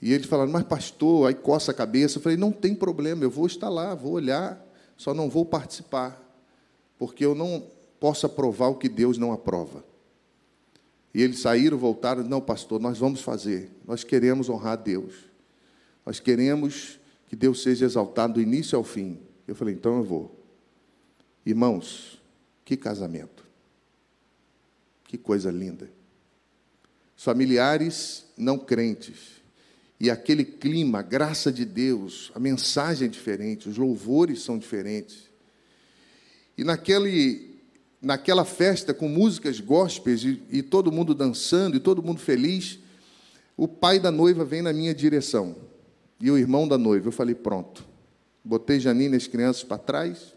E 0.00 0.12
eles 0.12 0.26
falaram, 0.26 0.50
mas 0.50 0.64
pastor, 0.64 1.28
aí 1.28 1.34
coça 1.34 1.70
a 1.70 1.74
cabeça. 1.74 2.18
Eu 2.18 2.22
falei, 2.22 2.36
não 2.36 2.52
tem 2.52 2.74
problema, 2.74 3.24
eu 3.24 3.30
vou 3.30 3.46
estar 3.46 3.68
lá, 3.68 3.94
vou 3.94 4.12
olhar, 4.12 4.62
só 4.96 5.14
não 5.14 5.28
vou 5.28 5.44
participar, 5.44 6.22
porque 6.98 7.24
eu 7.24 7.34
não 7.34 7.66
posso 7.98 8.26
aprovar 8.26 8.68
o 8.68 8.76
que 8.76 8.88
Deus 8.88 9.18
não 9.18 9.32
aprova. 9.32 9.84
E 11.14 11.22
eles 11.22 11.40
saíram, 11.40 11.78
voltaram, 11.78 12.22
não, 12.22 12.40
pastor, 12.40 12.78
nós 12.78 12.98
vamos 12.98 13.22
fazer, 13.22 13.70
nós 13.86 14.04
queremos 14.04 14.50
honrar 14.50 14.74
a 14.74 14.76
Deus, 14.76 15.14
nós 16.04 16.20
queremos 16.20 17.00
que 17.28 17.34
Deus 17.34 17.62
seja 17.62 17.86
exaltado 17.86 18.34
do 18.34 18.40
início 18.40 18.76
ao 18.76 18.84
fim. 18.84 19.18
Eu 19.48 19.54
falei, 19.54 19.74
então 19.74 19.96
eu 19.96 20.04
vou. 20.04 20.44
Irmãos, 21.44 22.20
que 22.64 22.76
casamento, 22.76 23.44
que 25.04 25.16
coisa 25.16 25.50
linda. 25.50 25.90
Familiares 27.16 28.26
não 28.36 28.58
crentes, 28.58 29.35
e 29.98 30.10
aquele 30.10 30.44
clima, 30.44 30.98
a 30.98 31.02
graça 31.02 31.50
de 31.50 31.64
Deus, 31.64 32.30
a 32.34 32.38
mensagem 32.38 33.06
é 33.06 33.10
diferente, 33.10 33.68
os 33.68 33.78
louvores 33.78 34.42
são 34.42 34.58
diferentes. 34.58 35.30
E 36.56 36.64
naquele, 36.64 37.58
naquela 38.00 38.44
festa 38.44 38.92
com 38.92 39.08
músicas 39.08 39.58
gospels 39.58 40.22
e, 40.22 40.42
e 40.50 40.62
todo 40.62 40.92
mundo 40.92 41.14
dançando 41.14 41.76
e 41.76 41.80
todo 41.80 42.02
mundo 42.02 42.20
feliz, 42.20 42.78
o 43.56 43.66
pai 43.66 43.98
da 43.98 44.10
noiva 44.10 44.44
vem 44.44 44.60
na 44.60 44.72
minha 44.72 44.94
direção 44.94 45.56
e 46.20 46.30
o 46.30 46.36
irmão 46.36 46.68
da 46.68 46.76
noiva. 46.76 47.08
Eu 47.08 47.12
falei: 47.12 47.34
pronto. 47.34 47.84
Botei 48.44 48.78
Janine 48.78 49.14
e 49.14 49.16
as 49.16 49.26
crianças 49.26 49.64
para 49.64 49.78
trás. 49.78 50.34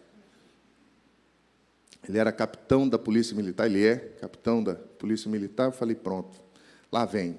Ele 2.07 2.17
era 2.17 2.31
capitão 2.31 2.87
da 2.87 2.97
Polícia 2.97 3.35
Militar, 3.35 3.67
ele 3.67 3.85
é 3.85 3.97
capitão 3.97 4.63
da 4.63 4.73
Polícia 4.73 5.29
Militar. 5.29 5.67
Eu 5.67 5.71
falei: 5.73 5.95
pronto, 5.95 6.39
lá 6.91 7.05
vem. 7.05 7.37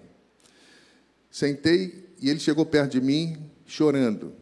Sentei 1.31 2.09
e 2.21 2.29
ele 2.29 2.41
chegou 2.41 2.67
perto 2.67 2.93
de 2.93 3.01
mim 3.01 3.39
chorando. 3.65 4.33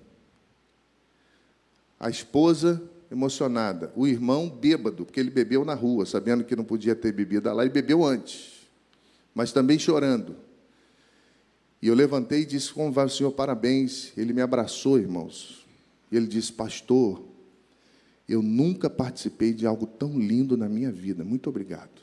A 2.00 2.08
esposa 2.08 2.82
emocionada, 3.10 3.92
o 3.96 4.06
irmão 4.06 4.48
bêbado, 4.48 5.04
porque 5.04 5.20
ele 5.20 5.30
bebeu 5.30 5.64
na 5.64 5.74
rua, 5.74 6.06
sabendo 6.06 6.44
que 6.44 6.56
não 6.56 6.64
podia 6.64 6.94
ter 6.94 7.12
bebida 7.12 7.52
lá, 7.52 7.64
e 7.64 7.68
bebeu 7.68 8.04
antes, 8.04 8.68
mas 9.34 9.52
também 9.52 9.78
chorando. 9.78 10.36
E 11.80 11.88
eu 11.88 11.94
levantei 11.94 12.42
e 12.42 12.46
disse: 12.46 12.72
Como 12.72 12.92
vai 12.92 13.06
o 13.06 13.08
senhor? 13.08 13.30
Parabéns. 13.32 14.12
Ele 14.16 14.32
me 14.32 14.42
abraçou, 14.42 14.98
irmãos. 14.98 15.64
Ele 16.10 16.26
disse: 16.26 16.52
Pastor, 16.52 17.22
eu 18.28 18.42
nunca 18.42 18.90
participei 18.90 19.52
de 19.52 19.66
algo 19.66 19.86
tão 19.86 20.18
lindo 20.18 20.56
na 20.56 20.68
minha 20.68 20.90
vida. 20.90 21.24
Muito 21.24 21.48
obrigado. 21.48 21.97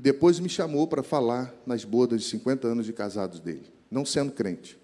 E 0.00 0.02
depois 0.02 0.40
me 0.40 0.48
chamou 0.48 0.88
para 0.88 1.02
falar 1.02 1.54
nas 1.66 1.84
bodas 1.84 2.22
de 2.22 2.28
50 2.30 2.66
anos 2.66 2.86
de 2.86 2.92
casados 2.94 3.38
dele, 3.38 3.70
não 3.90 4.02
sendo 4.02 4.32
crente. 4.32 4.80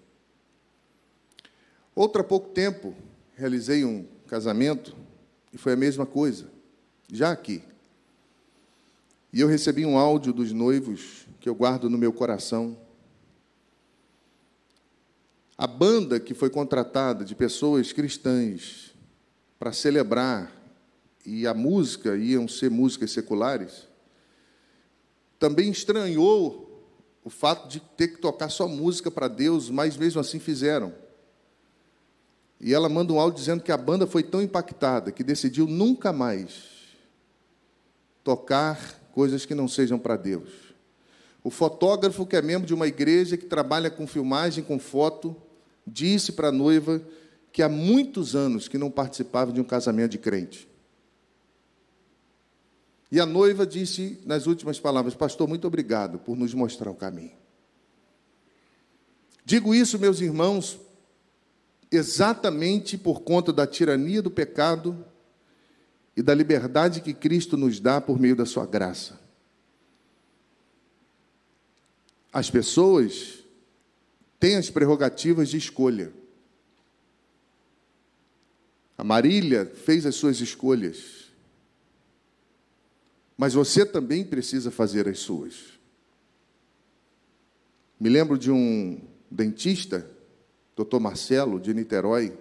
Outro 1.95 2.21
há 2.21 2.23
pouco 2.23 2.49
tempo, 2.49 2.93
realizei 3.33 3.83
um 3.83 4.05
casamento 4.27 4.95
e 5.51 5.57
foi 5.57 5.73
a 5.73 5.75
mesma 5.75 6.05
coisa, 6.05 6.51
já 7.11 7.31
aqui. 7.31 7.63
E 9.33 9.41
eu 9.41 9.47
recebi 9.47 9.87
um 9.87 9.97
áudio 9.97 10.31
dos 10.31 10.51
noivos 10.51 11.25
que 11.39 11.49
eu 11.49 11.55
guardo 11.55 11.89
no 11.89 11.97
meu 11.97 12.13
coração. 12.13 12.77
A 15.57 15.65
banda 15.65 16.19
que 16.19 16.35
foi 16.35 16.51
contratada 16.51 17.25
de 17.25 17.33
pessoas 17.33 17.91
cristãs 17.91 18.93
para 19.57 19.73
celebrar, 19.73 20.55
e 21.25 21.47
a 21.47 21.55
música 21.55 22.15
iam 22.15 22.47
ser 22.47 22.69
músicas 22.69 23.09
seculares, 23.09 23.87
também 25.39 25.69
estranhou 25.69 26.67
o 27.23 27.29
fato 27.29 27.67
de 27.67 27.79
ter 27.79 28.07
que 28.09 28.17
tocar 28.17 28.49
só 28.49 28.67
música 28.67 29.11
para 29.11 29.27
Deus, 29.27 29.69
mas 29.69 29.97
mesmo 29.97 30.21
assim 30.21 30.39
fizeram. 30.39 30.93
E 32.59 32.73
ela 32.73 32.89
manda 32.89 33.13
um 33.13 33.19
áudio 33.19 33.39
dizendo 33.39 33.61
que 33.61 33.71
a 33.71 33.77
banda 33.77 34.07
foi 34.07 34.23
tão 34.23 34.41
impactada 34.41 35.11
que 35.11 35.23
decidiu 35.23 35.67
nunca 35.67 36.11
mais 36.11 36.77
tocar 38.23 39.09
coisas 39.11 39.45
que 39.45 39.53
não 39.53 39.67
sejam 39.67 39.99
para 39.99 40.15
Deus. 40.15 40.49
O 41.43 41.49
fotógrafo, 41.49 42.25
que 42.25 42.35
é 42.35 42.41
membro 42.41 42.67
de 42.67 42.73
uma 42.73 42.87
igreja 42.87 43.37
que 43.37 43.45
trabalha 43.45 43.89
com 43.89 44.07
filmagem, 44.07 44.63
com 44.63 44.79
foto, 44.79 45.35
disse 45.85 46.31
para 46.31 46.49
a 46.49 46.51
noiva 46.51 47.01
que 47.51 47.61
há 47.61 47.69
muitos 47.69 48.35
anos 48.35 48.67
que 48.67 48.77
não 48.77 48.91
participava 48.91 49.51
de 49.51 49.61
um 49.61 49.63
casamento 49.63 50.11
de 50.11 50.17
crente. 50.17 50.67
E 53.11 53.19
a 53.19 53.25
noiva 53.25 53.65
disse 53.65 54.19
nas 54.25 54.47
últimas 54.47 54.79
palavras: 54.79 55.15
Pastor, 55.15 55.47
muito 55.47 55.65
obrigado 55.65 56.19
por 56.19 56.35
nos 56.35 56.53
mostrar 56.53 56.91
o 56.91 56.95
caminho. 56.95 57.35
Digo 59.45 59.73
isso, 59.73 59.97
meus 59.97 60.19
irmãos, 60.19 60.77
exatamente 61.89 62.97
por 62.97 63.21
conta 63.21 63.53
da 63.53 63.65
tirania 63.65 64.21
do 64.21 64.29
pecado 64.29 65.05
e 66.17 66.21
da 66.21 66.33
liberdade 66.33 66.99
que 66.99 67.13
Cristo 67.13 67.55
nos 67.55 67.79
dá 67.79 68.01
por 68.01 68.19
meio 68.19 68.35
da 68.35 68.45
sua 68.45 68.65
graça. 68.65 69.17
As 72.33 72.49
pessoas 72.49 73.39
têm 74.39 74.57
as 74.57 74.69
prerrogativas 74.69 75.49
de 75.49 75.57
escolha. 75.57 76.11
A 78.97 79.03
Marília 79.03 79.65
fez 79.65 80.05
as 80.05 80.15
suas 80.15 80.41
escolhas. 80.41 81.16
Mas 83.37 83.53
você 83.53 83.85
também 83.85 84.25
precisa 84.25 84.71
fazer 84.71 85.07
as 85.07 85.19
suas. 85.19 85.77
Me 87.99 88.09
lembro 88.09 88.37
de 88.37 88.51
um 88.51 88.99
dentista 89.29 90.09
doutor 90.75 90.99
Marcelo, 90.99 91.59
de 91.59 91.73
Niterói, 91.73 92.37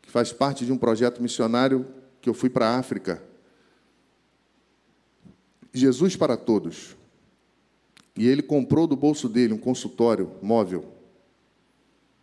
que 0.00 0.10
faz 0.10 0.32
parte 0.32 0.64
de 0.64 0.72
um 0.72 0.78
projeto 0.78 1.20
missionário 1.20 1.86
que 2.20 2.28
eu 2.28 2.34
fui 2.34 2.48
para 2.48 2.68
a 2.68 2.78
África. 2.78 3.22
Jesus 5.74 6.14
para 6.14 6.36
todos. 6.36 6.96
E 8.16 8.28
ele 8.28 8.42
comprou 8.42 8.86
do 8.86 8.94
bolso 8.94 9.28
dele 9.28 9.52
um 9.52 9.58
consultório 9.58 10.30
móvel, 10.40 10.92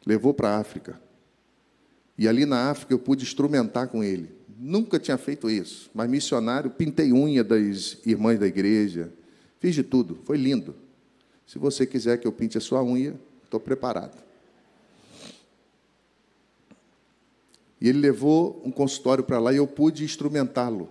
levou 0.05 0.33
para 0.33 0.51
a 0.51 0.59
África. 0.59 1.01
E 2.17 2.27
ali 2.27 2.45
na 2.45 2.69
África 2.69 2.93
eu 2.93 2.99
pude 2.99 3.23
instrumentar 3.23 3.87
com 3.89 4.03
ele. 4.03 4.38
Nunca 4.61 4.99
tinha 4.99 5.17
feito 5.17 5.49
isso, 5.49 5.89
mas 5.93 6.09
missionário, 6.09 6.69
pintei 6.69 7.13
unha 7.13 7.45
das 7.45 7.97
irmãs 8.05 8.37
da 8.37 8.45
igreja, 8.45 9.09
fiz 9.57 9.73
de 9.73 9.83
tudo, 9.83 10.19
foi 10.25 10.35
lindo. 10.35 10.75
Se 11.47 11.57
você 11.57 11.87
quiser 11.87 12.17
que 12.17 12.27
eu 12.27 12.31
pinte 12.33 12.57
a 12.57 12.61
sua 12.61 12.83
unha, 12.83 13.17
estou 13.41 13.57
preparado. 13.57 14.21
E 17.79 17.87
ele 17.87 17.99
levou 17.99 18.61
um 18.65 18.69
consultório 18.69 19.23
para 19.23 19.39
lá 19.39 19.53
e 19.53 19.55
eu 19.55 19.65
pude 19.65 20.03
instrumentá-lo. 20.03 20.89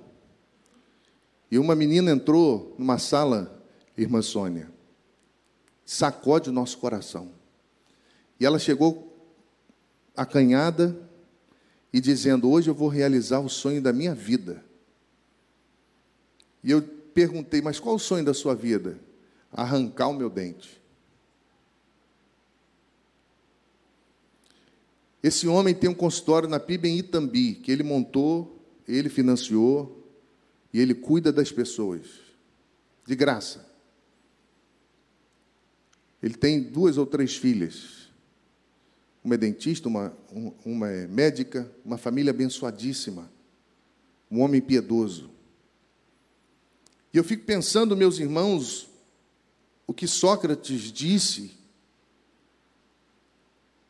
E 1.50 1.58
uma 1.58 1.74
menina 1.74 2.10
entrou 2.10 2.74
numa 2.78 2.96
sala, 2.96 3.62
irmã 3.98 4.22
Sônia, 4.22 4.70
sacode 5.84 6.48
o 6.48 6.54
nosso 6.54 6.78
coração. 6.78 7.30
E 8.40 8.46
ela 8.46 8.58
chegou 8.58 9.14
acanhada 10.16 11.07
e 11.92 12.00
dizendo: 12.00 12.50
Hoje 12.50 12.70
eu 12.70 12.74
vou 12.74 12.88
realizar 12.88 13.40
o 13.40 13.48
sonho 13.48 13.82
da 13.82 13.92
minha 13.92 14.14
vida. 14.14 14.64
E 16.62 16.70
eu 16.70 16.82
perguntei: 16.82 17.60
Mas 17.60 17.80
qual 17.80 17.96
o 17.96 17.98
sonho 17.98 18.24
da 18.24 18.34
sua 18.34 18.54
vida? 18.54 18.98
Arrancar 19.52 20.08
o 20.08 20.14
meu 20.14 20.28
dente. 20.28 20.78
Esse 25.22 25.48
homem 25.48 25.74
tem 25.74 25.90
um 25.90 25.94
consultório 25.94 26.48
na 26.48 26.60
PIB 26.60 26.88
em 26.88 26.98
Itambi, 26.98 27.54
que 27.54 27.72
ele 27.72 27.82
montou, 27.82 28.62
ele 28.86 29.08
financiou, 29.08 29.98
e 30.72 30.80
ele 30.80 30.94
cuida 30.94 31.32
das 31.32 31.50
pessoas, 31.50 32.06
de 33.04 33.16
graça. 33.16 33.66
Ele 36.22 36.34
tem 36.34 36.62
duas 36.62 36.98
ou 36.98 37.06
três 37.06 37.36
filhas. 37.36 37.97
Uma 39.28 39.34
é 39.34 39.38
dentista, 39.38 39.88
uma, 39.88 40.16
uma 40.64 40.88
é 40.88 41.06
médica, 41.06 41.70
uma 41.84 41.98
família 41.98 42.30
abençoadíssima. 42.30 43.30
Um 44.30 44.40
homem 44.40 44.58
piedoso. 44.58 45.28
E 47.12 47.18
eu 47.18 47.22
fico 47.22 47.44
pensando, 47.44 47.94
meus 47.94 48.18
irmãos, 48.18 48.88
o 49.86 49.92
que 49.92 50.06
Sócrates 50.06 50.90
disse, 50.90 51.50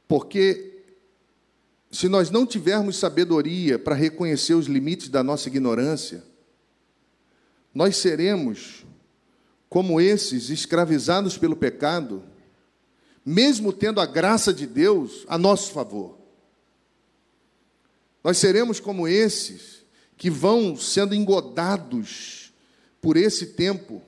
porque 0.08 0.82
se 1.88 2.08
nós 2.08 2.30
não 2.30 2.44
tivermos 2.44 2.96
sabedoria 2.96 3.78
para 3.78 3.94
reconhecer 3.94 4.54
os 4.54 4.66
limites 4.66 5.08
da 5.08 5.22
nossa 5.22 5.48
ignorância, 5.48 6.24
nós 7.72 7.96
seremos 7.96 8.84
como 9.68 10.00
esses 10.00 10.50
escravizados 10.50 11.38
pelo 11.38 11.54
pecado, 11.54 12.24
mesmo 13.28 13.74
tendo 13.74 14.00
a 14.00 14.06
graça 14.06 14.54
de 14.54 14.66
Deus 14.66 15.26
a 15.28 15.36
nosso 15.36 15.70
favor. 15.72 16.16
Nós 18.24 18.38
seremos 18.38 18.80
como 18.80 19.06
esses 19.06 19.84
que 20.16 20.30
vão 20.30 20.74
sendo 20.74 21.14
engodados 21.14 22.54
por 23.02 23.18
esse 23.18 23.48
tempo, 23.48 24.00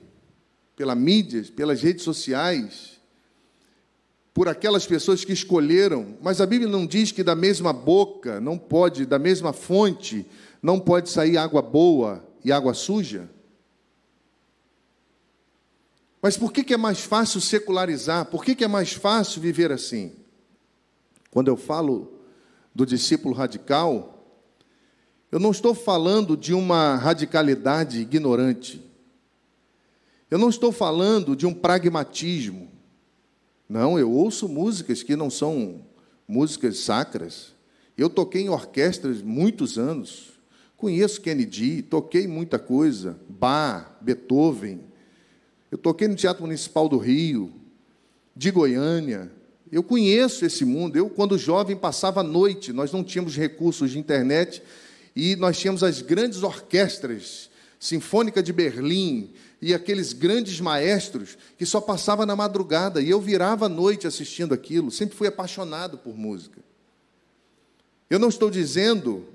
pela 0.75 0.95
mídia, 0.95 1.45
pelas 1.55 1.81
redes 1.83 2.03
sociais, 2.03 2.99
por 4.33 4.49
aquelas 4.49 4.87
pessoas 4.87 5.23
que 5.23 5.33
escolheram, 5.33 6.17
mas 6.19 6.41
a 6.41 6.47
Bíblia 6.47 6.69
não 6.69 6.87
diz 6.87 7.11
que 7.11 7.23
da 7.23 7.35
mesma 7.35 7.71
boca 7.71 8.41
não 8.41 8.57
pode, 8.57 9.05
da 9.05 9.19
mesma 9.19 9.53
fonte, 9.53 10.25
não 10.63 10.79
pode 10.79 11.11
sair 11.11 11.37
água 11.37 11.61
boa 11.61 12.27
e 12.43 12.51
água 12.51 12.73
suja? 12.73 13.29
Mas 16.21 16.37
por 16.37 16.53
que, 16.53 16.63
que 16.63 16.73
é 16.73 16.77
mais 16.77 16.99
fácil 16.99 17.41
secularizar? 17.41 18.25
Por 18.25 18.43
que, 18.43 18.53
que 18.53 18.63
é 18.63 18.67
mais 18.67 18.93
fácil 18.93 19.41
viver 19.41 19.71
assim? 19.71 20.13
Quando 21.31 21.47
eu 21.47 21.57
falo 21.57 22.13
do 22.75 22.85
discípulo 22.85 23.33
radical, 23.33 24.21
eu 25.31 25.39
não 25.39 25.51
estou 25.51 25.73
falando 25.73 26.37
de 26.37 26.53
uma 26.53 26.95
radicalidade 26.95 28.01
ignorante. 28.01 28.81
Eu 30.29 30.37
não 30.37 30.49
estou 30.49 30.71
falando 30.71 31.35
de 31.35 31.47
um 31.47 31.53
pragmatismo. 31.53 32.69
Não, 33.67 33.97
eu 33.97 34.11
ouço 34.11 34.47
músicas 34.47 35.01
que 35.01 35.15
não 35.15 35.29
são 35.29 35.85
músicas 36.27 36.79
sacras. 36.79 37.53
Eu 37.97 38.09
toquei 38.09 38.43
em 38.43 38.49
orquestras 38.49 39.21
muitos 39.21 39.77
anos. 39.77 40.33
Conheço 40.77 41.21
Kennedy, 41.21 41.81
toquei 41.81 42.27
muita 42.27 42.59
coisa, 42.59 43.19
Bach, 43.29 43.97
Beethoven. 44.01 44.90
Eu 45.71 45.77
toquei 45.77 46.09
no 46.09 46.15
Teatro 46.15 46.43
Municipal 46.43 46.89
do 46.89 46.97
Rio, 46.97 47.53
de 48.35 48.51
Goiânia. 48.51 49.31
Eu 49.71 49.81
conheço 49.81 50.45
esse 50.45 50.65
mundo. 50.65 50.97
Eu, 50.97 51.09
quando 51.09 51.37
jovem, 51.37 51.77
passava 51.77 52.19
a 52.19 52.23
noite. 52.23 52.73
Nós 52.73 52.91
não 52.91 53.05
tínhamos 53.05 53.37
recursos 53.37 53.91
de 53.91 53.97
internet 53.97 54.61
e 55.15 55.37
nós 55.37 55.57
tínhamos 55.57 55.81
as 55.81 56.01
grandes 56.01 56.43
orquestras, 56.43 57.49
Sinfônica 57.79 58.43
de 58.43 58.51
Berlim, 58.51 59.31
e 59.61 59.73
aqueles 59.73 60.11
grandes 60.11 60.59
maestros 60.59 61.37
que 61.57 61.65
só 61.65 61.79
passava 61.79 62.25
na 62.25 62.35
madrugada 62.35 63.01
e 63.01 63.09
eu 63.09 63.21
virava 63.21 63.67
à 63.67 63.69
noite 63.69 64.07
assistindo 64.07 64.53
aquilo, 64.53 64.91
sempre 64.91 65.15
fui 65.15 65.27
apaixonado 65.27 65.97
por 65.97 66.17
música. 66.17 66.59
Eu 68.09 68.19
não 68.19 68.29
estou 68.29 68.49
dizendo 68.49 69.25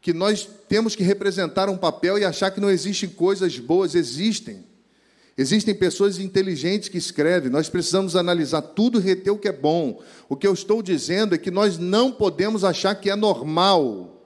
que 0.00 0.12
nós 0.12 0.48
temos 0.68 0.94
que 0.94 1.02
representar 1.02 1.68
um 1.68 1.76
papel 1.76 2.18
e 2.18 2.24
achar 2.24 2.50
que 2.50 2.60
não 2.60 2.70
existem 2.70 3.08
coisas 3.08 3.58
boas, 3.58 3.94
existem. 3.94 4.64
Existem 5.36 5.74
pessoas 5.74 6.18
inteligentes 6.18 6.88
que 6.88 6.96
escrevem, 6.96 7.50
nós 7.50 7.68
precisamos 7.68 8.14
analisar 8.14 8.62
tudo 8.62 9.00
e 9.00 9.02
reter 9.02 9.32
o 9.32 9.38
que 9.38 9.48
é 9.48 9.52
bom. 9.52 10.00
O 10.28 10.36
que 10.36 10.46
eu 10.46 10.52
estou 10.52 10.80
dizendo 10.80 11.34
é 11.34 11.38
que 11.38 11.50
nós 11.50 11.76
não 11.76 12.12
podemos 12.12 12.62
achar 12.62 12.94
que 12.94 13.10
é 13.10 13.16
normal 13.16 14.22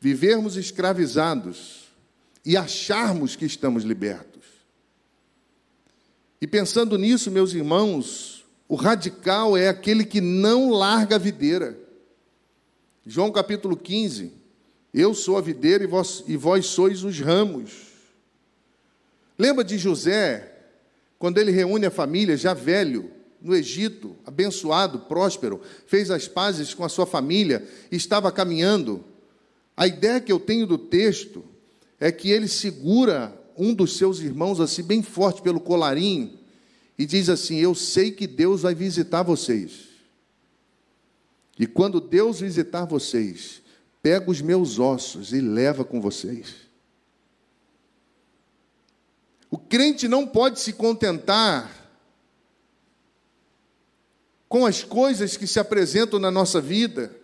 vivermos 0.00 0.56
escravizados 0.56 1.88
e 2.44 2.56
acharmos 2.56 3.34
que 3.34 3.46
estamos 3.46 3.82
libertos. 3.84 4.44
E 6.40 6.46
pensando 6.46 6.98
nisso, 6.98 7.30
meus 7.30 7.54
irmãos, 7.54 8.44
o 8.68 8.74
radical 8.76 9.56
é 9.56 9.68
aquele 9.68 10.04
que 10.04 10.20
não 10.20 10.70
larga 10.70 11.16
a 11.16 11.18
videira. 11.18 11.76
João 13.04 13.32
capítulo 13.32 13.76
15: 13.76 14.30
Eu 14.92 15.14
sou 15.14 15.38
a 15.38 15.40
videira 15.40 15.82
e 15.82 15.86
vós, 15.86 16.22
e 16.28 16.36
vós 16.36 16.66
sois 16.66 17.02
os 17.02 17.18
ramos. 17.18 17.93
Lembra 19.38 19.64
de 19.64 19.78
José, 19.78 20.52
quando 21.18 21.38
ele 21.38 21.50
reúne 21.50 21.86
a 21.86 21.90
família, 21.90 22.36
já 22.36 22.54
velho, 22.54 23.10
no 23.40 23.54
Egito, 23.54 24.16
abençoado, 24.24 25.00
próspero, 25.00 25.60
fez 25.86 26.10
as 26.10 26.26
pazes 26.26 26.72
com 26.72 26.84
a 26.84 26.88
sua 26.88 27.04
família, 27.04 27.66
estava 27.90 28.32
caminhando. 28.32 29.04
A 29.76 29.86
ideia 29.86 30.20
que 30.20 30.32
eu 30.32 30.40
tenho 30.40 30.66
do 30.66 30.78
texto 30.78 31.44
é 32.00 32.10
que 32.10 32.30
ele 32.30 32.48
segura 32.48 33.38
um 33.56 33.74
dos 33.74 33.96
seus 33.96 34.20
irmãos 34.20 34.60
assim 34.60 34.82
bem 34.82 35.02
forte 35.02 35.42
pelo 35.42 35.60
colarinho 35.60 36.38
e 36.98 37.04
diz 37.04 37.28
assim: 37.28 37.58
"Eu 37.58 37.74
sei 37.74 38.10
que 38.10 38.26
Deus 38.26 38.62
vai 38.62 38.74
visitar 38.74 39.22
vocês. 39.22 39.88
E 41.58 41.66
quando 41.66 42.00
Deus 42.00 42.40
visitar 42.40 42.84
vocês, 42.84 43.62
pega 44.02 44.30
os 44.30 44.40
meus 44.40 44.78
ossos 44.78 45.32
e 45.32 45.40
leva 45.40 45.84
com 45.84 46.00
vocês." 46.00 46.63
O 49.54 49.56
crente 49.56 50.08
não 50.08 50.26
pode 50.26 50.58
se 50.58 50.72
contentar 50.72 51.70
com 54.48 54.66
as 54.66 54.82
coisas 54.82 55.36
que 55.36 55.46
se 55.46 55.60
apresentam 55.60 56.18
na 56.18 56.28
nossa 56.28 56.60
vida, 56.60 57.14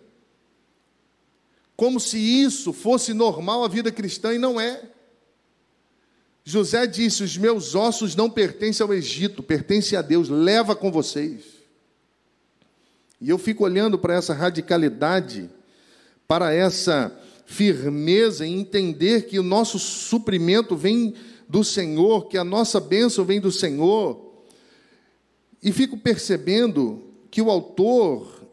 como 1.75 1.99
se 1.99 2.17
isso 2.17 2.71
fosse 2.71 3.13
normal 3.13 3.65
a 3.65 3.67
vida 3.67 3.91
cristã, 3.91 4.33
e 4.33 4.37
não 4.37 4.61
é. 4.61 4.81
José 6.45 6.87
disse: 6.87 7.21
Os 7.21 7.35
meus 7.35 7.75
ossos 7.75 8.15
não 8.15 8.29
pertencem 8.29 8.81
ao 8.81 8.93
Egito, 8.93 9.43
pertencem 9.43 9.99
a 9.99 10.01
Deus, 10.01 10.29
leva 10.29 10.73
com 10.73 10.89
vocês. 10.89 11.43
E 13.19 13.29
eu 13.29 13.37
fico 13.37 13.65
olhando 13.65 13.99
para 13.99 14.15
essa 14.15 14.33
radicalidade, 14.33 15.49
para 16.25 16.53
essa 16.53 17.13
firmeza 17.45 18.47
em 18.47 18.57
entender 18.57 19.25
que 19.25 19.37
o 19.37 19.43
nosso 19.43 19.77
suprimento 19.77 20.77
vem 20.77 21.13
do 21.51 21.65
Senhor, 21.65 22.29
que 22.29 22.37
a 22.37 22.45
nossa 22.45 22.79
bênção 22.79 23.25
vem 23.25 23.41
do 23.41 23.51
Senhor. 23.51 24.31
E 25.61 25.69
fico 25.73 25.97
percebendo 25.97 27.03
que 27.29 27.41
o 27.41 27.51
autor, 27.51 28.47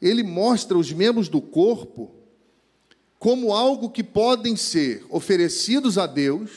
ele 0.00 0.22
mostra 0.22 0.78
os 0.78 0.90
membros 0.90 1.28
do 1.28 1.42
corpo 1.42 2.10
como 3.18 3.52
algo 3.52 3.90
que 3.90 4.02
podem 4.02 4.56
ser 4.56 5.04
oferecidos 5.10 5.98
a 5.98 6.06
Deus 6.06 6.50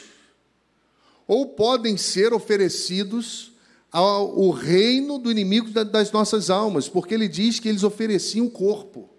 ou 1.27 1.47
podem 1.47 1.97
ser 1.97 2.33
oferecidos 2.33 3.51
ao 3.91 4.51
reino 4.51 5.19
do 5.19 5.29
inimigo 5.29 5.69
das 5.69 6.13
nossas 6.13 6.49
almas, 6.49 6.87
porque 6.87 7.13
ele 7.13 7.27
diz 7.27 7.59
que 7.59 7.67
eles 7.67 7.83
ofereciam 7.83 8.45
o 8.45 8.49
corpo. 8.49 9.09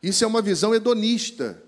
Isso 0.00 0.22
é 0.22 0.26
uma 0.26 0.40
visão 0.40 0.72
hedonista 0.72 1.60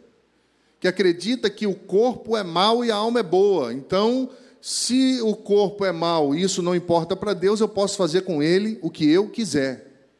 que 0.85 0.89
acredita 0.89 1.49
que 1.49 1.67
o 1.67 1.75
corpo 1.75 2.37
é 2.37 2.43
mau 2.43 2.85
e 2.85 2.91
a 2.91 2.97
alma 2.97 3.21
é 3.21 3.23
boa. 3.23 3.73
Então, 3.73 4.29
se 4.61 5.19
o 5.23 5.35
corpo 5.35 5.83
é 5.83 5.91
mau 5.91 6.35
e 6.35 6.43
isso 6.43 6.61
não 6.61 6.75
importa 6.77 7.17
para 7.17 7.33
Deus, 7.33 7.59
eu 7.59 7.69
posso 7.71 7.97
fazer 7.97 8.21
com 8.21 8.43
ele 8.43 8.79
o 8.83 8.91
que 8.91 9.09
eu 9.09 9.31
quiser. 9.31 10.11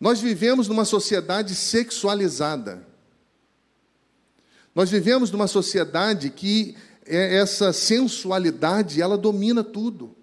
Nós 0.00 0.20
vivemos 0.20 0.66
numa 0.66 0.84
sociedade 0.84 1.54
sexualizada. 1.54 2.84
Nós 4.74 4.90
vivemos 4.90 5.30
numa 5.30 5.46
sociedade 5.46 6.28
que 6.28 6.76
é 7.06 7.36
essa 7.36 7.72
sensualidade, 7.72 9.00
ela 9.00 9.16
domina 9.16 9.62
tudo. 9.62 10.16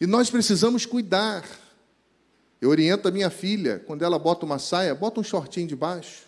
E 0.00 0.06
nós 0.06 0.30
precisamos 0.30 0.86
cuidar. 0.86 1.44
Eu 2.60 2.70
oriento 2.70 3.08
a 3.08 3.10
minha 3.10 3.30
filha, 3.30 3.82
quando 3.84 4.04
ela 4.04 4.16
bota 4.16 4.46
uma 4.46 4.60
saia, 4.60 4.94
bota 4.94 5.18
um 5.18 5.24
shortinho 5.24 5.66
de 5.66 5.74
baixo. 5.74 6.25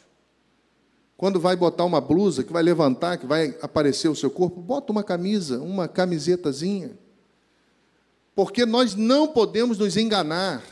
Quando 1.19 1.41
vai 1.41 1.57
botar 1.57 1.85
uma 1.85 2.01
blusa, 2.01 2.45
que 2.45 2.53
vai 2.53 2.63
levantar, 2.63 3.19
que 3.19 3.27
vai 3.27 3.53
aparecer 3.61 4.09
o 4.09 4.15
seu 4.15 4.31
corpo, 4.31 4.61
bota 4.61 4.93
uma 4.93 5.03
camisa, 5.03 5.61
uma 5.61 5.89
camisetazinha. 5.89 6.97
Porque 8.37 8.65
nós 8.65 8.95
não 8.95 9.27
podemos 9.27 9.79
nos 9.79 9.97
enganar. 9.97 10.63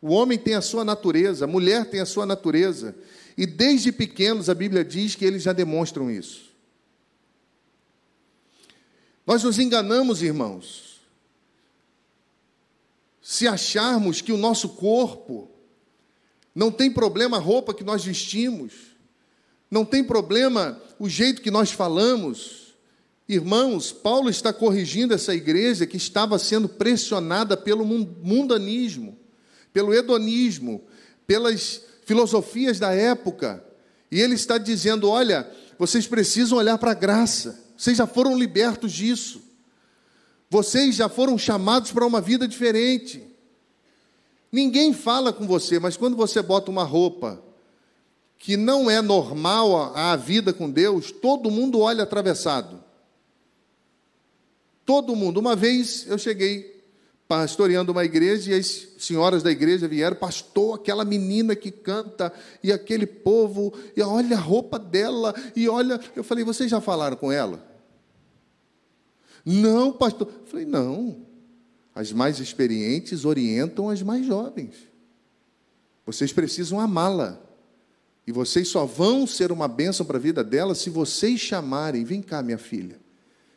O 0.00 0.14
homem 0.14 0.38
tem 0.38 0.54
a 0.54 0.62
sua 0.62 0.82
natureza, 0.82 1.44
a 1.44 1.46
mulher 1.46 1.90
tem 1.90 2.00
a 2.00 2.06
sua 2.06 2.24
natureza. 2.24 2.96
E 3.36 3.44
desde 3.44 3.92
pequenos 3.92 4.48
a 4.48 4.54
Bíblia 4.54 4.82
diz 4.82 5.14
que 5.14 5.26
eles 5.26 5.42
já 5.42 5.52
demonstram 5.52 6.10
isso. 6.10 6.50
Nós 9.26 9.42
nos 9.42 9.58
enganamos, 9.58 10.22
irmãos, 10.22 11.02
se 13.20 13.46
acharmos 13.46 14.22
que 14.22 14.32
o 14.32 14.38
nosso 14.38 14.70
corpo 14.70 15.50
não 16.54 16.72
tem 16.72 16.90
problema 16.90 17.36
a 17.36 17.40
roupa 17.40 17.74
que 17.74 17.84
nós 17.84 18.02
vestimos, 18.02 18.95
não 19.70 19.84
tem 19.84 20.02
problema 20.02 20.80
o 20.98 21.08
jeito 21.08 21.42
que 21.42 21.50
nós 21.50 21.70
falamos. 21.70 22.74
Irmãos, 23.28 23.92
Paulo 23.92 24.30
está 24.30 24.52
corrigindo 24.52 25.12
essa 25.12 25.34
igreja 25.34 25.86
que 25.86 25.96
estava 25.96 26.38
sendo 26.38 26.68
pressionada 26.68 27.56
pelo 27.56 27.84
mundanismo, 27.84 29.18
pelo 29.72 29.92
hedonismo, 29.92 30.84
pelas 31.26 31.82
filosofias 32.04 32.78
da 32.78 32.92
época. 32.92 33.64
E 34.10 34.20
ele 34.20 34.34
está 34.34 34.58
dizendo: 34.58 35.08
olha, 35.08 35.50
vocês 35.78 36.06
precisam 36.06 36.58
olhar 36.58 36.78
para 36.78 36.92
a 36.92 36.94
graça, 36.94 37.58
vocês 37.76 37.96
já 37.96 38.06
foram 38.06 38.38
libertos 38.38 38.92
disso, 38.92 39.42
vocês 40.48 40.94
já 40.94 41.08
foram 41.08 41.36
chamados 41.36 41.90
para 41.90 42.06
uma 42.06 42.20
vida 42.20 42.46
diferente. 42.46 43.24
Ninguém 44.52 44.92
fala 44.92 45.32
com 45.32 45.44
você, 45.46 45.80
mas 45.80 45.96
quando 45.96 46.16
você 46.16 46.40
bota 46.40 46.70
uma 46.70 46.84
roupa 46.84 47.42
que 48.38 48.56
não 48.56 48.90
é 48.90 49.00
normal 49.00 49.94
a, 49.94 50.12
a 50.12 50.16
vida 50.16 50.52
com 50.52 50.70
Deus, 50.70 51.10
todo 51.10 51.50
mundo 51.50 51.80
olha 51.80 52.02
atravessado. 52.02 52.82
Todo 54.84 55.16
mundo. 55.16 55.40
Uma 55.40 55.56
vez 55.56 56.06
eu 56.06 56.16
cheguei 56.16 56.76
pastoreando 57.28 57.90
uma 57.90 58.04
igreja 58.04 58.52
e 58.52 58.54
as 58.54 58.88
senhoras 58.98 59.42
da 59.42 59.50
igreja 59.50 59.88
vieram, 59.88 60.16
pastor, 60.16 60.76
aquela 60.76 61.04
menina 61.04 61.56
que 61.56 61.70
canta 61.70 62.32
e 62.62 62.72
aquele 62.72 63.06
povo, 63.06 63.72
e 63.96 64.02
olha 64.02 64.36
a 64.36 64.40
roupa 64.40 64.78
dela, 64.78 65.34
e 65.54 65.68
olha. 65.68 66.00
Eu 66.14 66.22
falei, 66.22 66.44
vocês 66.44 66.70
já 66.70 66.80
falaram 66.80 67.16
com 67.16 67.32
ela? 67.32 67.66
Não, 69.44 69.92
pastor. 69.92 70.28
Eu 70.28 70.46
falei, 70.46 70.66
não. 70.66 71.26
As 71.94 72.12
mais 72.12 72.38
experientes 72.40 73.24
orientam 73.24 73.88
as 73.88 74.02
mais 74.02 74.26
jovens. 74.26 74.74
Vocês 76.04 76.32
precisam 76.32 76.78
amá-la. 76.78 77.40
E 78.26 78.32
vocês 78.32 78.68
só 78.68 78.84
vão 78.84 79.26
ser 79.26 79.52
uma 79.52 79.68
bênção 79.68 80.04
para 80.04 80.18
a 80.18 80.20
vida 80.20 80.42
dela 80.42 80.74
se 80.74 80.90
vocês 80.90 81.38
chamarem, 81.40 82.04
vem 82.04 82.20
cá, 82.20 82.42
minha 82.42 82.58
filha. 82.58 82.98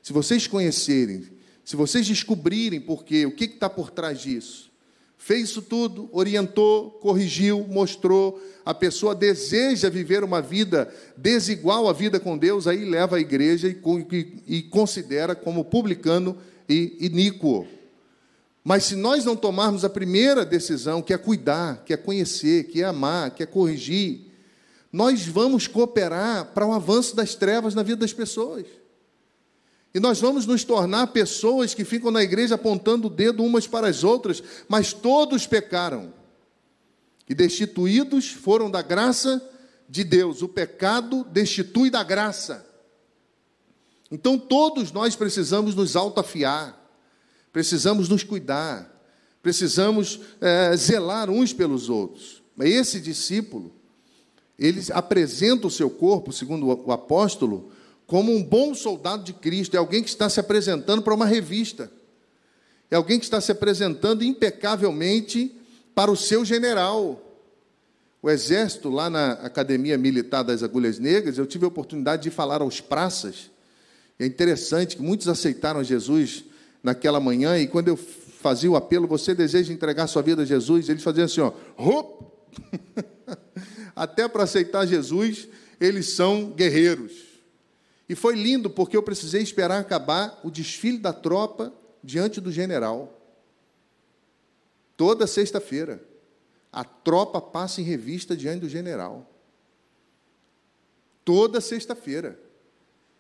Se 0.04 0.14
vocês 0.14 0.46
conhecerem, 0.46 1.24
se 1.66 1.76
vocês 1.76 2.08
descobrirem 2.08 2.80
por 2.80 3.04
quê, 3.04 3.26
o 3.26 3.32
que 3.36 3.46
está 3.46 3.70
por 3.70 3.90
trás 3.90 4.22
disso. 4.22 4.70
Fez 5.18 5.50
isso 5.50 5.62
tudo, 5.62 6.08
orientou, 6.14 6.92
corrigiu, 6.92 7.66
mostrou. 7.68 8.42
A 8.64 8.74
pessoa 8.74 9.14
deseja 9.14 9.90
viver 9.90 10.24
uma 10.24 10.42
vida 10.42 10.94
desigual 11.18 11.90
à 11.90 11.94
vida 11.94 12.20
com 12.20 12.38
Deus, 12.38 12.68
aí 12.68 12.86
leva 12.86 13.18
a 13.18 13.20
igreja 13.20 13.68
e, 13.68 13.78
e, 14.12 14.58
e 14.58 14.64
considera 14.64 15.36
como 15.36 15.66
publicano 15.66 16.38
e 16.70 16.96
iníquo. 17.02 17.68
Mas 18.64 18.86
se 18.86 18.96
nós 18.96 19.26
não 19.26 19.36
tomarmos 19.36 19.84
a 19.84 19.90
primeira 19.90 20.46
decisão, 20.46 21.02
que 21.02 21.14
é 21.14 21.18
cuidar, 21.18 21.84
que 21.84 21.94
é 21.94 21.98
conhecer, 21.98 22.66
que 22.66 22.82
é 22.82 22.86
amar, 22.86 23.32
que 23.32 23.44
é 23.44 23.46
corrigir, 23.46 24.29
nós 24.92 25.26
vamos 25.26 25.68
cooperar 25.68 26.54
para 26.54 26.66
o 26.66 26.74
avanço 26.74 27.16
das 27.16 27.36
trevas 27.36 27.76
na 27.76 27.84
vida 27.84 27.98
das 27.98 28.14
pessoas. 28.14 28.66
E 29.94 30.00
nós 30.00 30.20
vamos 30.20 30.46
nos 30.46 30.64
tornar 30.64 31.08
pessoas 31.08 31.74
que 31.74 31.84
ficam 31.84 32.12
na 32.12 32.22
igreja 32.22 32.56
apontando 32.56 33.08
o 33.08 33.10
dedo 33.10 33.44
umas 33.44 33.68
para 33.68 33.88
as 33.88 34.04
outras, 34.04 34.42
mas 34.68 34.94
todos 34.94 35.48
pecaram. 35.48 36.14
E 37.28 37.34
destituídos 37.34 38.30
foram 38.30 38.70
da 38.70 38.82
graça 38.82 39.42
de 39.88 40.04
Deus. 40.04 40.42
O 40.42 40.48
pecado 40.48 41.24
destitui 41.24 41.90
da 41.90 42.04
graça. 42.04 42.66
Então 44.12 44.38
todos 44.38 44.92
nós 44.92 45.16
precisamos 45.16 45.76
nos 45.76 45.96
autoafiar, 45.96 46.76
precisamos 47.54 48.10
nos 48.10 48.24
cuidar, 48.24 48.90
precisamos 49.42 50.20
é, 50.42 50.76
zelar 50.76 51.30
uns 51.30 51.54
pelos 51.54 51.90
outros. 51.90 52.42
Esse 52.60 53.00
discípulo, 53.00 53.79
ele 54.60 54.84
apresenta 54.92 55.68
o 55.68 55.72
seu 55.72 55.90
corpo, 55.90 56.34
segundo 56.34 56.68
o 56.68 56.92
apóstolo, 56.92 57.72
como 58.06 58.36
um 58.36 58.44
bom 58.44 58.76
soldado 58.76 59.24
de 59.24 59.32
Cristo, 59.32 59.76
é 59.76 59.78
alguém 59.78 60.04
que 60.04 60.10
está 60.10 60.30
se 60.30 60.40
apresentando 60.40 61.02
para 61.02 61.14
uma 61.14 61.26
revista, 61.26 61.90
é 62.92 62.96
alguém 62.96 63.20
que 63.20 63.26
está 63.26 63.40
se 63.40 63.52
apresentando 63.52 64.24
impecavelmente 64.24 65.56
para 65.96 66.12
o 66.12 66.18
seu 66.18 66.44
general. 66.44 67.24
O 68.22 68.30
exército, 68.30 68.90
lá 68.90 69.10
na 69.10 69.34
Academia 69.34 69.98
Militar 69.98 70.44
das 70.44 70.62
Agulhas 70.62 71.00
Negras, 71.00 71.38
eu 71.38 71.46
tive 71.46 71.64
a 71.64 71.70
oportunidade 71.70 72.24
de 72.24 72.30
falar 72.30 72.62
aos 72.62 72.82
praças. 72.82 73.50
É 74.20 74.26
interessante 74.26 74.98
que 74.98 75.02
muitos 75.02 75.30
aceitaram 75.30 75.84
Jesus 75.84 76.44
naquela 76.84 77.20
manhã, 77.20 77.58
e 77.58 77.68
quando 77.68 77.88
eu 77.88 77.96
fazia 77.96 78.72
o 78.72 78.76
apelo, 78.76 79.08
você 79.08 79.34
deseja 79.34 79.72
entregar 79.72 80.08
sua 80.08 80.22
vida 80.22 80.42
a 80.42 80.46
Jesus, 80.46 80.90
eles 80.90 81.04
faziam 81.04 81.26
assim, 81.26 81.42
ó! 81.42 81.54
até 84.00 84.30
para 84.30 84.44
aceitar 84.44 84.86
Jesus, 84.86 85.50
eles 85.78 86.14
são 86.14 86.52
guerreiros. 86.52 87.12
E 88.08 88.16
foi 88.16 88.34
lindo, 88.34 88.70
porque 88.70 88.96
eu 88.96 89.04
precisei 89.04 89.42
esperar 89.42 89.78
acabar 89.78 90.40
o 90.42 90.50
desfile 90.50 90.98
da 90.98 91.12
tropa 91.12 91.74
diante 92.02 92.40
do 92.40 92.50
general. 92.50 93.22
Toda 94.96 95.28
sexta-feira, 95.28 96.02
a 96.72 96.86
tropa 96.86 97.42
passa 97.42 97.82
em 97.82 97.84
revista 97.84 98.38
diante 98.38 98.62
do 98.62 98.70
general. 98.70 99.30
Toda 101.26 101.60
sexta-feira. 101.60 102.40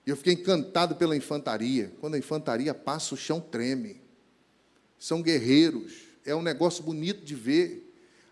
E 0.07 0.09
eu 0.09 0.15
fiquei 0.15 0.31
encantado 0.31 0.95
pela 0.95 1.13
infantaria. 1.13 1.91
Quando 1.99 2.13
a 2.15 2.17
infantaria 2.17 2.73
passa, 2.73 3.13
o 3.13 3.17
chão 3.17 3.41
treme. 3.41 4.01
São 4.97 5.21
guerreiros. 5.21 6.05
É 6.25 6.33
um 6.33 6.41
negócio 6.41 6.81
bonito 6.85 7.25
de 7.25 7.35
ver. 7.35 7.88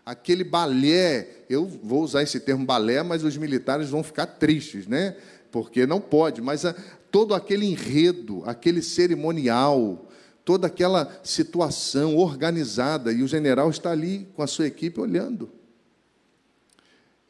Aquele 0.08 0.42
balé, 0.42 1.28
eu 1.50 1.66
vou 1.66 2.02
usar 2.02 2.22
esse 2.22 2.40
termo 2.40 2.64
balé, 2.64 3.02
mas 3.02 3.22
os 3.24 3.36
militares 3.36 3.90
vão 3.90 4.02
ficar 4.02 4.24
tristes, 4.24 4.86
né? 4.86 5.14
Porque 5.52 5.86
não 5.86 6.00
pode, 6.00 6.40
mas 6.40 6.64
a, 6.64 6.74
todo 7.10 7.34
aquele 7.34 7.66
enredo, 7.66 8.42
aquele 8.46 8.80
cerimonial, 8.80 10.08
toda 10.46 10.66
aquela 10.66 11.20
situação 11.22 12.16
organizada, 12.16 13.12
e 13.12 13.22
o 13.22 13.28
general 13.28 13.68
está 13.68 13.90
ali 13.90 14.26
com 14.34 14.42
a 14.42 14.46
sua 14.46 14.66
equipe 14.66 14.98
olhando. 14.98 15.50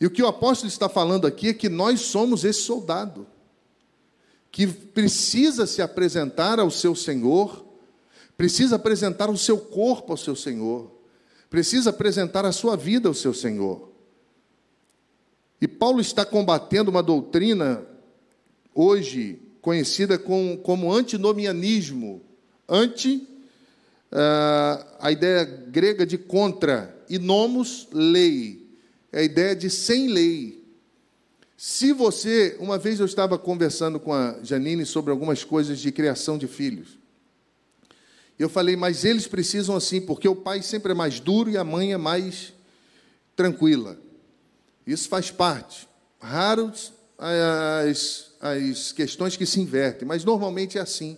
E 0.01 0.07
o 0.07 0.11
que 0.11 0.23
o 0.23 0.29
apóstolo 0.29 0.69
está 0.69 0.89
falando 0.89 1.27
aqui 1.27 1.49
é 1.49 1.55
que 1.55 1.69
nós 1.69 2.03
somos 2.03 2.45
esse 2.45 2.61
soldado 2.61 3.27
que 4.53 4.69
precisa 4.69 5.67
se 5.67 5.83
apresentar 5.83 6.61
ao 6.61 6.71
seu 6.71 6.95
Senhor, 6.95 7.65
precisa 8.37 8.77
apresentar 8.77 9.29
o 9.29 9.37
seu 9.37 9.59
corpo 9.59 10.13
ao 10.13 10.17
seu 10.17 10.37
Senhor, 10.37 10.97
precisa 11.51 11.91
apresentar 11.91 12.45
a 12.45 12.53
sua 12.53 12.77
vida 12.77 13.09
ao 13.09 13.15
seu 13.15 13.33
Senhor. 13.33 13.89
E 15.61 15.67
Paulo 15.67 16.01
está 16.01 16.25
combatendo 16.25 16.91
uma 16.91 17.03
doutrina 17.03 17.85
hoje 18.75 19.41
conhecida 19.61 20.19
com, 20.19 20.57
como 20.57 20.93
antinomianismo, 20.93 22.23
anti, 22.69 23.27
uh, 24.13 24.87
a 25.01 25.11
ideia 25.11 25.45
grega 25.45 26.07
de 26.07 26.17
contra, 26.17 26.97
e 27.09 27.19
nomos, 27.19 27.89
lei, 27.93 28.69
é 29.11 29.21
a 29.21 29.23
ideia 29.23 29.57
de 29.57 29.69
sem 29.69 30.09
lei. 30.09 30.65
Se 31.57 31.93
você, 31.93 32.57
uma 32.61 32.79
vez 32.79 33.01
eu 33.01 33.07
estava 33.07 33.37
conversando 33.37 33.99
com 33.99 34.13
a 34.15 34.39
Janine 34.45 34.87
sobre 34.87 35.11
algumas 35.11 35.43
coisas 35.43 35.81
de 35.81 35.91
criação 35.91 36.39
de 36.39 36.47
filhos. 36.47 36.99
Eu 38.39 38.49
falei, 38.49 38.77
mas 38.77 39.05
eles 39.05 39.27
precisam 39.27 39.75
assim, 39.75 40.01
porque 40.01 40.29
o 40.29 40.37
pai 40.37 40.63
sempre 40.63 40.93
é 40.93 40.95
mais 40.95 41.19
duro 41.19 41.51
e 41.51 41.57
a 41.57 41.65
mãe 41.65 41.93
é 41.93 41.97
mais 41.97 42.53
tranquila. 43.35 43.99
Isso 44.87 45.09
faz 45.09 45.31
parte. 45.31 45.89
Raros 46.21 46.93
as, 47.19 48.31
as 48.41 48.93
questões 48.93 49.37
que 49.37 49.45
se 49.45 49.61
invertem, 49.61 50.07
mas 50.07 50.25
normalmente 50.25 50.79
é 50.79 50.81
assim. 50.81 51.17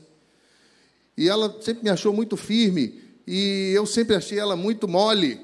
E 1.16 1.28
ela 1.28 1.54
sempre 1.61 1.85
me 1.85 1.90
achou 1.90 2.12
muito 2.12 2.37
firme, 2.37 3.02
e 3.26 3.72
eu 3.74 3.85
sempre 3.85 4.16
achei 4.16 4.38
ela 4.38 4.56
muito 4.56 4.88
mole. 4.88 5.40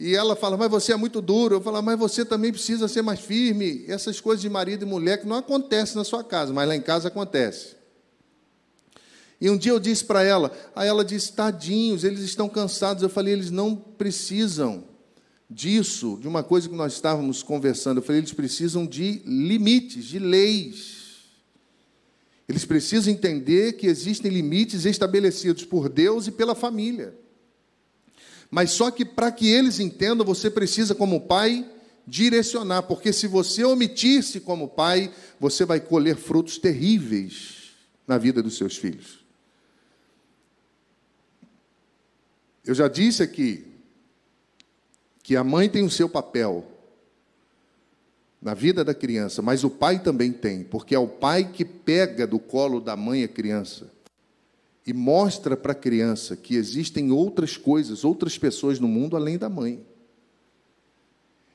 E 0.00 0.16
ela 0.16 0.34
fala, 0.34 0.56
mas 0.56 0.70
você 0.70 0.92
é 0.92 0.96
muito 0.96 1.22
duro. 1.22 1.54
Eu 1.54 1.60
falo, 1.60 1.80
mas 1.80 1.98
você 1.98 2.24
também 2.24 2.50
precisa 2.50 2.88
ser 2.88 3.00
mais 3.00 3.20
firme. 3.20 3.84
Essas 3.86 4.20
coisas 4.20 4.42
de 4.42 4.50
marido 4.50 4.84
e 4.84 4.88
mulher 4.88 5.18
que 5.18 5.26
não 5.26 5.36
acontecem 5.36 5.94
na 5.96 6.02
sua 6.02 6.24
casa, 6.24 6.52
mas 6.52 6.66
lá 6.66 6.74
em 6.74 6.80
casa 6.80 7.08
acontece. 7.08 7.76
E 9.44 9.50
um 9.50 9.58
dia 9.58 9.72
eu 9.72 9.78
disse 9.78 10.02
para 10.02 10.22
ela, 10.22 10.50
aí 10.74 10.88
ela 10.88 11.04
disse, 11.04 11.34
tadinhos, 11.34 12.02
eles 12.02 12.20
estão 12.20 12.48
cansados. 12.48 13.02
Eu 13.02 13.10
falei, 13.10 13.34
eles 13.34 13.50
não 13.50 13.76
precisam 13.76 14.84
disso, 15.50 16.16
de 16.18 16.26
uma 16.26 16.42
coisa 16.42 16.66
que 16.66 16.74
nós 16.74 16.94
estávamos 16.94 17.42
conversando. 17.42 17.98
Eu 17.98 18.02
falei, 18.02 18.22
eles 18.22 18.32
precisam 18.32 18.86
de 18.86 19.20
limites, 19.26 20.06
de 20.06 20.18
leis. 20.18 21.26
Eles 22.48 22.64
precisam 22.64 23.12
entender 23.12 23.74
que 23.74 23.86
existem 23.86 24.30
limites 24.30 24.86
estabelecidos 24.86 25.62
por 25.66 25.90
Deus 25.90 26.26
e 26.26 26.32
pela 26.32 26.54
família. 26.54 27.14
Mas 28.50 28.70
só 28.70 28.90
que 28.90 29.04
para 29.04 29.30
que 29.30 29.46
eles 29.46 29.78
entendam, 29.78 30.24
você 30.24 30.48
precisa, 30.48 30.94
como 30.94 31.20
pai, 31.20 31.70
direcionar, 32.06 32.84
porque 32.84 33.12
se 33.12 33.26
você 33.26 33.62
omitir-se 33.62 34.40
como 34.40 34.68
pai, 34.68 35.12
você 35.38 35.66
vai 35.66 35.80
colher 35.80 36.16
frutos 36.16 36.56
terríveis 36.56 37.74
na 38.08 38.16
vida 38.16 38.42
dos 38.42 38.56
seus 38.56 38.74
filhos. 38.74 39.23
Eu 42.64 42.74
já 42.74 42.88
disse 42.88 43.22
aqui 43.22 43.66
que 45.22 45.36
a 45.36 45.44
mãe 45.44 45.68
tem 45.68 45.84
o 45.84 45.90
seu 45.90 46.08
papel 46.08 46.64
na 48.40 48.54
vida 48.54 48.84
da 48.84 48.94
criança, 48.94 49.40
mas 49.40 49.64
o 49.64 49.70
pai 49.70 50.02
também 50.02 50.32
tem, 50.32 50.64
porque 50.64 50.94
é 50.94 50.98
o 50.98 51.08
pai 51.08 51.50
que 51.50 51.64
pega 51.64 52.26
do 52.26 52.38
colo 52.38 52.80
da 52.80 52.94
mãe 52.94 53.24
a 53.24 53.28
criança 53.28 53.90
e 54.86 54.92
mostra 54.92 55.56
para 55.56 55.72
a 55.72 55.74
criança 55.74 56.36
que 56.36 56.56
existem 56.56 57.10
outras 57.10 57.56
coisas, 57.56 58.04
outras 58.04 58.36
pessoas 58.36 58.78
no 58.78 58.86
mundo 58.86 59.16
além 59.16 59.38
da 59.38 59.48
mãe. 59.48 59.84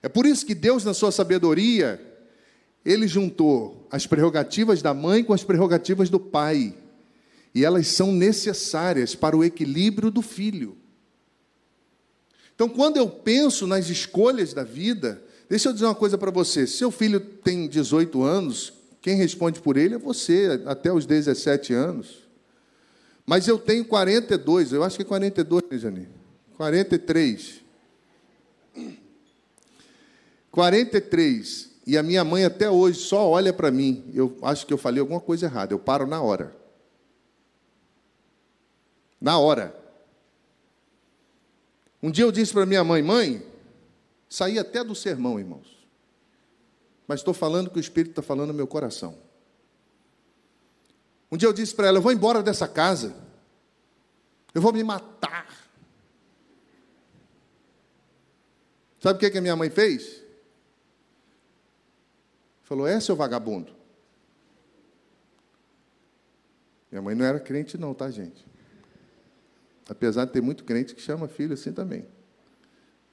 É 0.01 0.09
por 0.09 0.25
isso 0.25 0.45
que 0.45 0.55
Deus, 0.55 0.83
na 0.83 0.93
sua 0.93 1.11
sabedoria, 1.11 2.01
ele 2.83 3.07
juntou 3.07 3.87
as 3.91 4.07
prerrogativas 4.07 4.81
da 4.81 4.93
mãe 4.93 5.23
com 5.23 5.33
as 5.33 5.43
prerrogativas 5.43 6.09
do 6.09 6.19
pai. 6.19 6.73
E 7.53 7.65
elas 7.65 7.87
são 7.87 8.11
necessárias 8.11 9.13
para 9.13 9.35
o 9.35 9.43
equilíbrio 9.43 10.09
do 10.09 10.21
filho. 10.21 10.77
Então, 12.59 12.67
quando 12.67 12.97
eu 12.97 13.07
penso 13.09 13.65
nas 13.65 13.87
escolhas 13.87 14.53
da 14.53 14.65
vida, 14.65 15.23
deixa 15.47 15.69
eu 15.69 15.73
dizer 15.73 15.85
uma 15.85 15.95
coisa 15.95 16.17
para 16.17 16.29
você: 16.29 16.67
seu 16.67 16.91
filho 16.91 17.21
tem 17.21 17.69
18 17.69 18.21
anos, 18.21 18.73
quem 19.01 19.15
responde 19.15 19.61
por 19.61 19.77
ele 19.77 19.95
é 19.95 19.97
você, 19.97 20.61
até 20.65 20.91
os 20.91 21.05
17 21.05 21.73
anos. 21.73 22.27
Mas 23.25 23.47
eu 23.47 23.57
tenho 23.57 23.85
42, 23.85 24.73
eu 24.73 24.83
acho 24.83 24.97
que 24.97 25.03
é 25.03 25.05
42, 25.05 25.63
né, 25.71 25.77
Jani? 25.77 26.09
43. 26.57 27.61
43. 30.51 31.69
E 31.87 31.97
a 31.97 32.03
minha 32.03 32.25
mãe 32.25 32.43
até 32.43 32.69
hoje 32.69 32.99
só 32.99 33.25
olha 33.25 33.53
para 33.53 33.71
mim. 33.71 34.03
Eu 34.13 34.37
acho 34.41 34.67
que 34.67 34.73
eu 34.73 34.77
falei 34.77 34.99
alguma 34.99 35.21
coisa 35.21 35.45
errada. 35.45 35.73
Eu 35.73 35.79
paro 35.79 36.05
na 36.05 36.21
hora. 36.21 36.53
Na 39.21 39.39
hora. 39.39 39.78
Um 42.01 42.09
dia 42.09 42.23
eu 42.23 42.31
disse 42.31 42.53
para 42.53 42.65
minha 42.65 42.83
mãe: 42.83 43.01
Mãe, 43.01 43.45
saí 44.29 44.57
até 44.57 44.83
do 44.83 44.95
sermão, 44.95 45.39
irmãos. 45.39 45.77
Mas 47.07 47.19
estou 47.19 47.33
falando 47.33 47.69
que 47.69 47.77
o 47.77 47.79
Espírito 47.79 48.11
está 48.11 48.21
falando 48.21 48.49
no 48.49 48.53
meu 48.53 48.67
coração. 48.67 49.17
Um 51.31 51.37
dia 51.37 51.47
eu 51.47 51.53
disse 51.53 51.75
para 51.75 51.87
ela: 51.87 51.97
Eu 51.97 52.01
vou 52.01 52.11
embora 52.11 52.41
dessa 52.41 52.67
casa. 52.67 53.15
Eu 54.53 54.61
vou 54.61 54.73
me 54.73 54.83
matar. 54.83 55.47
Sabe 58.99 59.17
o 59.17 59.19
que, 59.19 59.29
que 59.29 59.37
a 59.37 59.41
minha 59.41 59.55
mãe 59.55 59.69
fez? 59.69 60.23
Falou: 62.63 62.87
É, 62.87 62.99
seu 62.99 63.15
vagabundo. 63.15 63.75
Minha 66.91 67.01
mãe 67.01 67.13
não 67.13 67.25
era 67.25 67.39
crente, 67.39 67.77
não, 67.77 67.93
tá, 67.93 68.09
gente? 68.09 68.48
Apesar 69.89 70.25
de 70.25 70.31
ter 70.31 70.41
muito 70.41 70.63
crente 70.63 70.93
que 70.93 71.01
chama 71.01 71.27
filho 71.27 71.53
assim 71.53 71.73
também. 71.73 72.05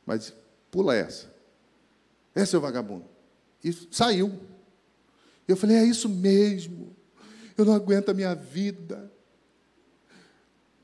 Mas 0.04 0.32
pula 0.70 0.94
essa. 0.94 1.34
É, 2.34 2.44
seu 2.44 2.60
vagabundo. 2.60 3.06
E 3.64 3.72
saiu. 3.90 4.38
Eu 5.48 5.56
falei: 5.56 5.76
É 5.76 5.84
isso 5.84 6.08
mesmo. 6.08 6.94
Eu 7.56 7.64
não 7.64 7.72
aguento 7.72 8.10
a 8.10 8.14
minha 8.14 8.34
vida. 8.34 9.10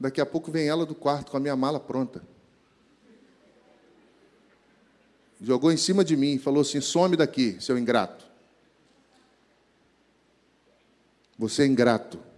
Daqui 0.00 0.20
a 0.20 0.26
pouco 0.26 0.50
vem 0.50 0.66
ela 0.66 0.86
do 0.86 0.94
quarto 0.94 1.30
com 1.30 1.36
a 1.36 1.40
minha 1.40 1.54
mala 1.54 1.78
pronta. 1.78 2.22
Jogou 5.40 5.70
em 5.70 5.76
cima 5.76 6.04
de 6.04 6.16
mim 6.16 6.34
e 6.34 6.38
falou 6.38 6.62
assim: 6.62 6.80
some 6.80 7.16
daqui, 7.16 7.58
seu 7.60 7.78
ingrato. 7.78 8.26
Você 11.38 11.64
é 11.64 11.66
ingrato. 11.66 12.31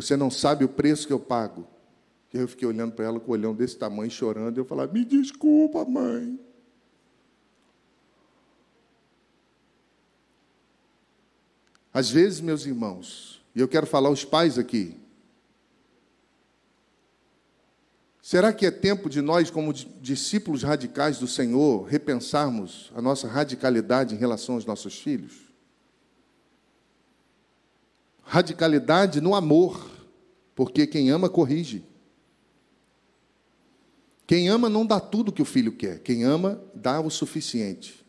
Você 0.00 0.16
não 0.16 0.30
sabe 0.30 0.64
o 0.64 0.68
preço 0.68 1.08
que 1.08 1.12
eu 1.12 1.18
pago. 1.18 1.66
Eu 2.32 2.46
fiquei 2.46 2.68
olhando 2.68 2.92
para 2.92 3.06
ela 3.06 3.18
com 3.18 3.32
o 3.32 3.34
olhão 3.34 3.52
desse 3.52 3.76
tamanho, 3.76 4.08
chorando. 4.08 4.56
E 4.56 4.60
eu 4.60 4.64
falava: 4.64 4.92
Me 4.92 5.04
desculpa, 5.04 5.84
mãe. 5.84 6.38
Às 11.92 12.10
vezes, 12.10 12.40
meus 12.40 12.64
irmãos, 12.64 13.44
e 13.56 13.60
eu 13.60 13.66
quero 13.66 13.88
falar 13.88 14.08
aos 14.08 14.24
pais 14.24 14.56
aqui, 14.56 14.96
será 18.22 18.52
que 18.52 18.66
é 18.66 18.70
tempo 18.70 19.10
de 19.10 19.20
nós, 19.20 19.50
como 19.50 19.72
discípulos 19.72 20.62
radicais 20.62 21.18
do 21.18 21.26
Senhor, 21.26 21.82
repensarmos 21.86 22.92
a 22.94 23.02
nossa 23.02 23.26
radicalidade 23.26 24.14
em 24.14 24.18
relação 24.18 24.54
aos 24.54 24.64
nossos 24.64 24.96
filhos? 24.96 25.47
Radicalidade 28.30 29.22
no 29.22 29.34
amor, 29.34 29.90
porque 30.54 30.86
quem 30.86 31.08
ama 31.08 31.30
corrige. 31.30 31.82
Quem 34.26 34.50
ama 34.50 34.68
não 34.68 34.84
dá 34.84 35.00
tudo 35.00 35.32
que 35.32 35.40
o 35.40 35.46
filho 35.46 35.72
quer, 35.72 36.00
quem 36.00 36.24
ama 36.24 36.62
dá 36.74 37.00
o 37.00 37.08
suficiente. 37.08 38.04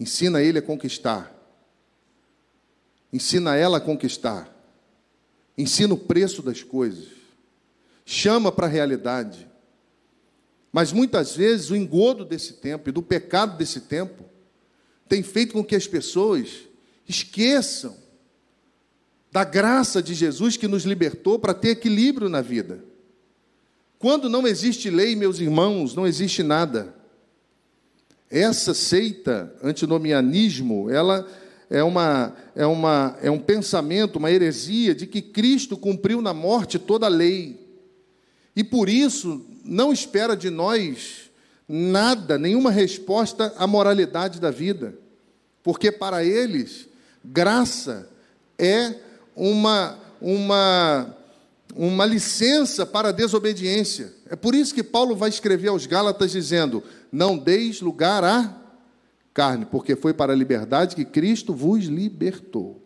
Ensina 0.00 0.40
ele 0.40 0.58
a 0.58 0.62
conquistar. 0.62 1.36
Ensina 3.12 3.56
ela 3.56 3.76
a 3.76 3.80
conquistar. 3.80 4.50
Ensina 5.56 5.92
o 5.92 5.98
preço 5.98 6.40
das 6.40 6.62
coisas. 6.62 7.08
Chama 8.06 8.50
para 8.50 8.66
a 8.66 8.70
realidade. 8.70 9.46
Mas 10.72 10.92
muitas 10.92 11.36
vezes 11.36 11.68
o 11.68 11.76
engodo 11.76 12.24
desse 12.24 12.54
tempo 12.54 12.88
e 12.88 12.92
do 12.92 13.02
pecado 13.02 13.58
desse 13.58 13.82
tempo 13.82 14.24
tem 15.06 15.22
feito 15.22 15.52
com 15.52 15.62
que 15.62 15.76
as 15.76 15.86
pessoas 15.86 16.60
esqueçam 17.06 18.07
da 19.38 19.44
graça 19.44 20.02
de 20.02 20.14
Jesus 20.14 20.56
que 20.56 20.66
nos 20.66 20.82
libertou 20.82 21.38
para 21.38 21.54
ter 21.54 21.68
equilíbrio 21.68 22.28
na 22.28 22.40
vida. 22.40 22.82
Quando 23.96 24.28
não 24.28 24.44
existe 24.48 24.90
lei, 24.90 25.14
meus 25.14 25.38
irmãos, 25.38 25.94
não 25.94 26.04
existe 26.04 26.42
nada. 26.42 26.92
Essa 28.28 28.74
seita, 28.74 29.54
antinomianismo, 29.62 30.90
ela 30.90 31.24
é, 31.70 31.84
uma, 31.84 32.34
é, 32.56 32.66
uma, 32.66 33.16
é 33.22 33.30
um 33.30 33.38
pensamento, 33.38 34.16
uma 34.16 34.28
heresia 34.28 34.92
de 34.92 35.06
que 35.06 35.22
Cristo 35.22 35.76
cumpriu 35.76 36.20
na 36.20 36.34
morte 36.34 36.76
toda 36.76 37.06
a 37.06 37.08
lei. 37.08 37.64
E 38.56 38.64
por 38.64 38.88
isso 38.88 39.46
não 39.64 39.92
espera 39.92 40.36
de 40.36 40.50
nós 40.50 41.30
nada, 41.68 42.36
nenhuma 42.38 42.72
resposta 42.72 43.54
à 43.56 43.68
moralidade 43.68 44.40
da 44.40 44.50
vida. 44.50 44.98
Porque 45.62 45.92
para 45.92 46.24
eles, 46.24 46.88
graça 47.24 48.10
é 48.58 49.06
uma, 49.38 49.98
uma 50.20 51.14
uma 51.74 52.04
licença 52.04 52.86
para 52.86 53.10
a 53.10 53.12
desobediência. 53.12 54.12
É 54.28 54.36
por 54.36 54.54
isso 54.54 54.74
que 54.74 54.82
Paulo 54.82 55.14
vai 55.14 55.28
escrever 55.28 55.68
aos 55.68 55.86
Gálatas 55.86 56.32
dizendo: 56.32 56.82
Não 57.12 57.36
deis 57.36 57.80
lugar 57.80 58.24
à 58.24 58.56
carne, 59.32 59.66
porque 59.66 59.94
foi 59.94 60.12
para 60.12 60.32
a 60.32 60.36
liberdade 60.36 60.96
que 60.96 61.04
Cristo 61.04 61.54
vos 61.54 61.84
libertou. 61.84 62.82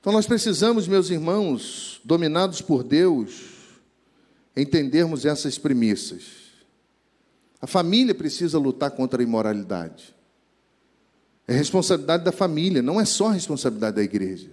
Então 0.00 0.12
nós 0.12 0.26
precisamos, 0.26 0.86
meus 0.86 1.08
irmãos, 1.08 2.00
dominados 2.04 2.60
por 2.60 2.82
Deus, 2.82 3.42
entendermos 4.56 5.24
essas 5.24 5.56
premissas. 5.56 6.22
A 7.60 7.66
família 7.66 8.14
precisa 8.14 8.58
lutar 8.58 8.90
contra 8.90 9.22
a 9.22 9.24
imoralidade. 9.24 10.14
É 11.46 11.52
responsabilidade 11.52 12.24
da 12.24 12.32
família, 12.32 12.80
não 12.82 13.00
é 13.00 13.04
só 13.04 13.28
responsabilidade 13.28 13.96
da 13.96 14.02
igreja. 14.02 14.50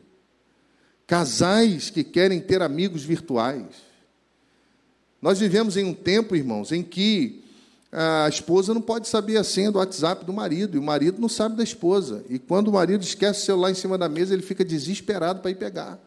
Casais 1.07 1.89
que 1.89 2.03
querem 2.03 2.39
ter 2.39 2.61
amigos 2.61 3.03
virtuais. 3.03 3.67
Nós 5.21 5.39
vivemos 5.39 5.77
em 5.77 5.85
um 5.85 5.93
tempo, 5.93 6.35
irmãos, 6.35 6.71
em 6.71 6.83
que 6.83 7.43
a 7.91 8.27
esposa 8.29 8.73
não 8.73 8.81
pode 8.81 9.07
saber 9.07 9.37
a 9.37 9.43
senha 9.43 9.71
do 9.71 9.77
WhatsApp 9.77 10.25
do 10.25 10.33
marido, 10.33 10.75
e 10.75 10.79
o 10.79 10.83
marido 10.83 11.19
não 11.21 11.29
sabe 11.29 11.55
da 11.55 11.63
esposa. 11.63 12.23
E 12.29 12.39
quando 12.39 12.69
o 12.69 12.73
marido 12.73 13.03
esquece 13.03 13.41
o 13.41 13.45
celular 13.45 13.71
em 13.71 13.75
cima 13.75 13.97
da 13.97 14.07
mesa, 14.07 14.33
ele 14.33 14.41
fica 14.41 14.63
desesperado 14.63 15.41
para 15.41 15.51
ir 15.51 15.55
pegar. 15.55 15.99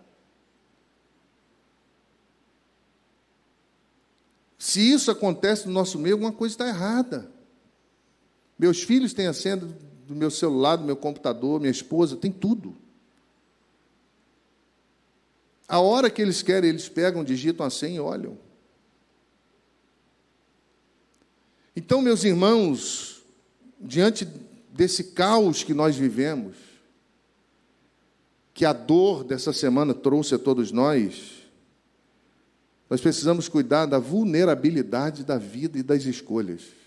Se 4.59 4.81
isso 4.81 5.11
acontece 5.11 5.67
no 5.67 5.73
nosso 5.75 5.99
meio, 5.99 6.15
alguma 6.15 6.33
coisa 6.33 6.55
está 6.55 6.67
errada. 6.67 7.31
Meus 8.59 8.83
filhos 8.83 9.13
têm 9.13 9.27
a 9.27 9.35
senha 9.35 9.61
do 10.07 10.15
meu 10.15 10.31
celular, 10.31 10.77
do 10.77 10.85
meu 10.85 10.97
computador, 10.97 11.61
minha 11.61 11.71
esposa, 11.71 12.17
tem 12.17 12.31
tudo. 12.31 12.77
A 15.67 15.81
hora 15.81 16.11
que 16.11 16.21
eles 16.21 16.43
querem, 16.43 16.71
eles 16.71 16.89
pegam, 16.89 17.25
digitam 17.25 17.65
a 17.65 17.71
senha 17.71 17.97
e 17.97 18.01
olham. 18.01 18.39
Então, 21.75 22.01
meus 22.01 22.23
irmãos, 22.23 23.25
diante 23.81 24.25
desse 24.73 25.05
caos 25.05 25.65
que 25.65 25.75
nós 25.75 25.97
vivemos, 25.97 26.57
que 28.53 28.65
a 28.65 28.73
dor 28.73 29.25
dessa 29.25 29.53
semana 29.53 29.93
trouxe 29.93 30.35
a 30.35 30.39
todos 30.39 30.71
nós, 30.71 31.43
nós 32.89 33.01
precisamos 33.01 33.49
cuidar 33.49 33.87
da 33.87 33.99
vulnerabilidade 33.99 35.25
da 35.25 35.39
vida 35.39 35.79
e 35.79 35.83
das 35.83 36.05
escolhas. 36.05 36.84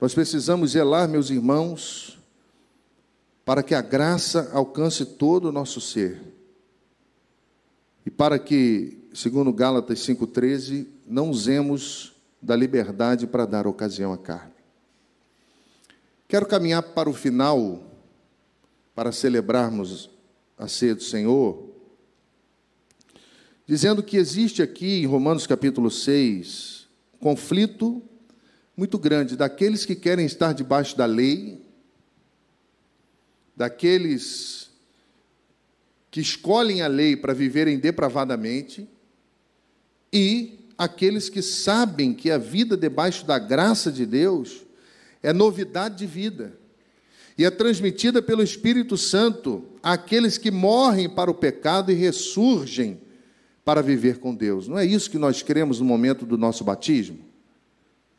Nós 0.00 0.14
precisamos 0.14 0.70
zelar, 0.70 1.06
meus 1.06 1.28
irmãos, 1.28 2.18
para 3.44 3.62
que 3.62 3.74
a 3.74 3.82
graça 3.82 4.50
alcance 4.54 5.04
todo 5.04 5.50
o 5.50 5.52
nosso 5.52 5.78
ser 5.78 6.22
e 8.06 8.10
para 8.10 8.38
que, 8.38 8.96
segundo 9.12 9.52
Gálatas 9.52 9.98
5,13, 9.98 10.86
não 11.06 11.28
usemos 11.28 12.14
da 12.40 12.56
liberdade 12.56 13.26
para 13.26 13.44
dar 13.44 13.66
ocasião 13.66 14.10
à 14.10 14.16
carne. 14.16 14.54
Quero 16.26 16.46
caminhar 16.46 16.82
para 16.82 17.10
o 17.10 17.12
final, 17.12 17.82
para 18.94 19.12
celebrarmos 19.12 20.08
a 20.56 20.66
ceia 20.66 20.94
do 20.94 21.02
Senhor, 21.02 21.68
dizendo 23.66 24.02
que 24.02 24.16
existe 24.16 24.62
aqui 24.62 25.02
em 25.02 25.06
Romanos 25.06 25.46
capítulo 25.46 25.90
6, 25.90 26.88
conflito 27.18 28.02
muito 28.80 28.98
grande 28.98 29.36
daqueles 29.36 29.84
que 29.84 29.94
querem 29.94 30.24
estar 30.24 30.54
debaixo 30.54 30.96
da 30.96 31.04
lei, 31.04 31.62
daqueles 33.54 34.70
que 36.10 36.18
escolhem 36.18 36.80
a 36.80 36.86
lei 36.86 37.14
para 37.14 37.34
viverem 37.34 37.78
depravadamente, 37.78 38.88
e 40.10 40.60
aqueles 40.78 41.28
que 41.28 41.42
sabem 41.42 42.14
que 42.14 42.30
a 42.30 42.38
vida 42.38 42.74
debaixo 42.74 43.26
da 43.26 43.38
graça 43.38 43.92
de 43.92 44.06
Deus 44.06 44.62
é 45.22 45.30
novidade 45.30 45.98
de 45.98 46.06
vida 46.06 46.58
e 47.36 47.44
é 47.44 47.50
transmitida 47.50 48.22
pelo 48.22 48.42
Espírito 48.42 48.96
Santo 48.96 49.62
àqueles 49.82 50.38
que 50.38 50.50
morrem 50.50 51.06
para 51.06 51.30
o 51.30 51.34
pecado 51.34 51.92
e 51.92 51.94
ressurgem 51.94 52.98
para 53.62 53.82
viver 53.82 54.20
com 54.20 54.34
Deus. 54.34 54.66
Não 54.66 54.78
é 54.78 54.86
isso 54.86 55.10
que 55.10 55.18
nós 55.18 55.42
queremos 55.42 55.80
no 55.80 55.84
momento 55.84 56.24
do 56.24 56.38
nosso 56.38 56.64
batismo? 56.64 57.29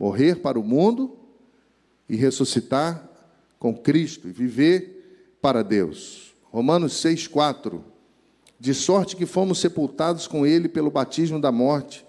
Morrer 0.01 0.37
para 0.37 0.59
o 0.59 0.63
mundo 0.63 1.15
e 2.09 2.15
ressuscitar 2.15 3.07
com 3.59 3.71
Cristo 3.71 4.27
e 4.27 4.31
viver 4.31 5.37
para 5.39 5.63
Deus. 5.63 6.33
Romanos 6.45 6.93
6,4. 6.93 7.81
De 8.59 8.73
sorte 8.73 9.15
que 9.15 9.27
fomos 9.27 9.59
sepultados 9.59 10.25
com 10.25 10.43
ele 10.43 10.67
pelo 10.67 10.89
batismo 10.89 11.39
da 11.39 11.51
morte, 11.51 12.03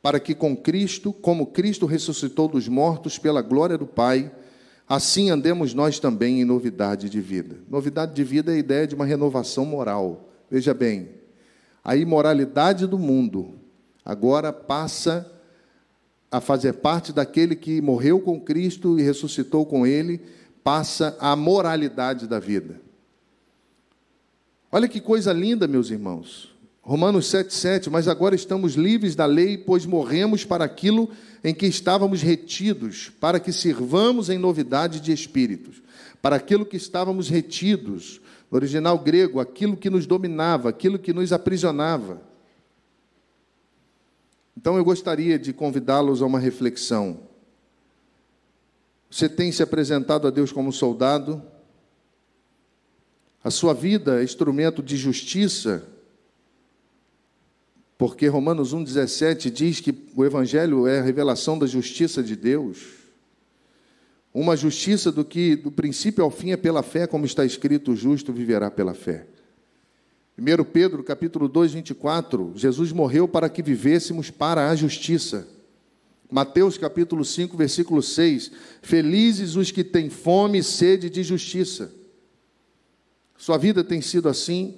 para 0.00 0.18
que 0.18 0.34
com 0.34 0.56
Cristo, 0.56 1.12
como 1.12 1.48
Cristo 1.48 1.84
ressuscitou 1.84 2.48
dos 2.48 2.66
mortos 2.66 3.18
pela 3.18 3.42
glória 3.42 3.76
do 3.76 3.86
Pai, 3.86 4.34
assim 4.88 5.28
andemos 5.28 5.74
nós 5.74 6.00
também 6.00 6.40
em 6.40 6.46
novidade 6.46 7.10
de 7.10 7.20
vida. 7.20 7.58
Novidade 7.68 8.14
de 8.14 8.24
vida 8.24 8.52
é 8.52 8.54
a 8.54 8.58
ideia 8.58 8.86
de 8.86 8.94
uma 8.94 9.04
renovação 9.04 9.66
moral. 9.66 10.30
Veja 10.50 10.72
bem, 10.72 11.10
a 11.84 11.94
imoralidade 11.94 12.86
do 12.86 12.98
mundo 12.98 13.58
agora 14.02 14.50
passa 14.50 15.30
a 15.34 15.37
fazer 16.40 16.74
parte 16.74 17.12
daquele 17.12 17.56
que 17.56 17.80
morreu 17.80 18.20
com 18.20 18.40
Cristo 18.40 18.98
e 18.98 19.02
ressuscitou 19.02 19.64
com 19.64 19.86
ele, 19.86 20.20
passa 20.62 21.16
a 21.18 21.34
moralidade 21.34 22.26
da 22.26 22.38
vida. 22.38 22.80
Olha 24.70 24.86
que 24.86 25.00
coisa 25.00 25.32
linda, 25.32 25.66
meus 25.66 25.90
irmãos. 25.90 26.54
Romanos 26.82 27.26
7,7, 27.26 27.90
mas 27.90 28.08
agora 28.08 28.34
estamos 28.34 28.74
livres 28.74 29.14
da 29.14 29.26
lei, 29.26 29.56
pois 29.56 29.86
morremos 29.86 30.44
para 30.44 30.64
aquilo 30.64 31.10
em 31.42 31.54
que 31.54 31.66
estávamos 31.66 32.22
retidos, 32.22 33.10
para 33.20 33.40
que 33.40 33.52
sirvamos 33.52 34.28
em 34.28 34.38
novidade 34.38 35.00
de 35.00 35.12
espíritos, 35.12 35.82
para 36.20 36.36
aquilo 36.36 36.66
que 36.66 36.76
estávamos 36.76 37.28
retidos, 37.28 38.20
no 38.50 38.56
original 38.56 38.98
grego, 38.98 39.40
aquilo 39.40 39.76
que 39.76 39.90
nos 39.90 40.06
dominava, 40.06 40.68
aquilo 40.68 40.98
que 40.98 41.12
nos 41.12 41.32
aprisionava. 41.32 42.27
Então 44.58 44.76
eu 44.76 44.84
gostaria 44.84 45.38
de 45.38 45.52
convidá-los 45.52 46.20
a 46.20 46.26
uma 46.26 46.40
reflexão. 46.40 47.20
Você 49.08 49.28
tem 49.28 49.52
se 49.52 49.62
apresentado 49.62 50.26
a 50.26 50.30
Deus 50.30 50.50
como 50.50 50.72
soldado? 50.72 51.40
a 53.42 53.50
sua 53.50 53.72
vida 53.72 54.20
é 54.20 54.24
instrumento 54.24 54.82
de 54.82 54.96
justiça, 54.96 55.88
porque 57.96 58.26
Romanos 58.26 58.74
1,17 58.74 59.48
diz 59.48 59.80
que 59.80 59.94
o 60.14 60.24
Evangelho 60.24 60.88
é 60.88 60.98
a 60.98 61.02
revelação 61.02 61.56
da 61.56 61.66
justiça 61.66 62.22
de 62.22 62.34
Deus. 62.34 62.98
uma 64.34 64.56
justiça 64.56 65.12
do 65.12 65.24
que 65.24 65.54
do 65.54 65.70
princípio 65.70 66.24
ao 66.24 66.32
fim 66.32 66.50
é 66.50 66.56
pela 66.56 66.82
fé, 66.82 67.06
como 67.06 67.24
está 67.24 67.44
escrito, 67.44 67.92
o 67.92 67.96
justo 67.96 68.32
viverá 68.32 68.70
pela 68.70 68.92
fé. 68.92 69.26
1 70.38 70.64
Pedro, 70.66 71.02
capítulo 71.02 71.48
2, 71.48 71.72
24, 71.72 72.52
Jesus 72.54 72.92
morreu 72.92 73.26
para 73.26 73.48
que 73.48 73.60
vivêssemos 73.60 74.30
para 74.30 74.70
a 74.70 74.76
justiça. 74.76 75.48
Mateus, 76.30 76.78
capítulo 76.78 77.24
5, 77.24 77.56
versículo 77.56 78.00
6, 78.00 78.52
felizes 78.80 79.56
os 79.56 79.72
que 79.72 79.82
têm 79.82 80.08
fome 80.08 80.58
e 80.58 80.62
sede 80.62 81.10
de 81.10 81.24
justiça. 81.24 81.92
Sua 83.36 83.58
vida 83.58 83.82
tem 83.82 84.00
sido 84.00 84.28
assim, 84.28 84.76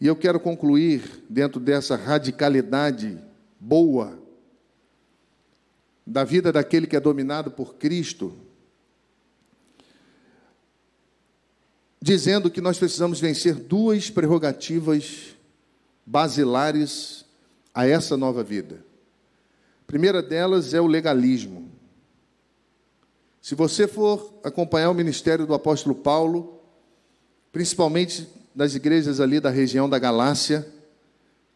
e 0.00 0.06
eu 0.08 0.16
quero 0.16 0.40
concluir 0.40 1.22
dentro 1.30 1.60
dessa 1.60 1.94
radicalidade 1.94 3.16
boa 3.60 4.18
da 6.04 6.24
vida 6.24 6.52
daquele 6.52 6.88
que 6.88 6.96
é 6.96 7.00
dominado 7.00 7.52
por 7.52 7.76
Cristo, 7.76 8.34
dizendo 12.04 12.50
que 12.50 12.60
nós 12.60 12.76
precisamos 12.76 13.18
vencer 13.18 13.54
duas 13.54 14.10
prerrogativas 14.10 15.34
basilares 16.04 17.24
a 17.72 17.86
essa 17.86 18.14
nova 18.14 18.44
vida. 18.44 18.84
A 19.80 19.86
primeira 19.86 20.22
delas 20.22 20.74
é 20.74 20.80
o 20.82 20.86
legalismo. 20.86 21.66
Se 23.40 23.54
você 23.54 23.88
for 23.88 24.34
acompanhar 24.44 24.90
o 24.90 24.94
ministério 24.94 25.46
do 25.46 25.54
apóstolo 25.54 25.94
Paulo, 25.94 26.60
principalmente 27.50 28.28
das 28.54 28.74
igrejas 28.74 29.18
ali 29.18 29.40
da 29.40 29.48
região 29.48 29.88
da 29.88 29.98
Galácia, 29.98 30.68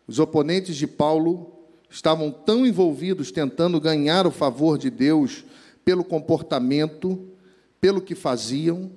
os 0.06 0.18
oponentes 0.18 0.76
de 0.76 0.86
Paulo 0.86 1.52
estavam 1.90 2.30
tão 2.30 2.66
envolvidos 2.66 3.30
tentando 3.30 3.78
ganhar 3.78 4.26
o 4.26 4.30
favor 4.30 4.78
de 4.78 4.88
Deus 4.88 5.44
pelo 5.84 6.02
comportamento, 6.02 7.28
pelo 7.82 8.00
que 8.00 8.14
faziam, 8.14 8.90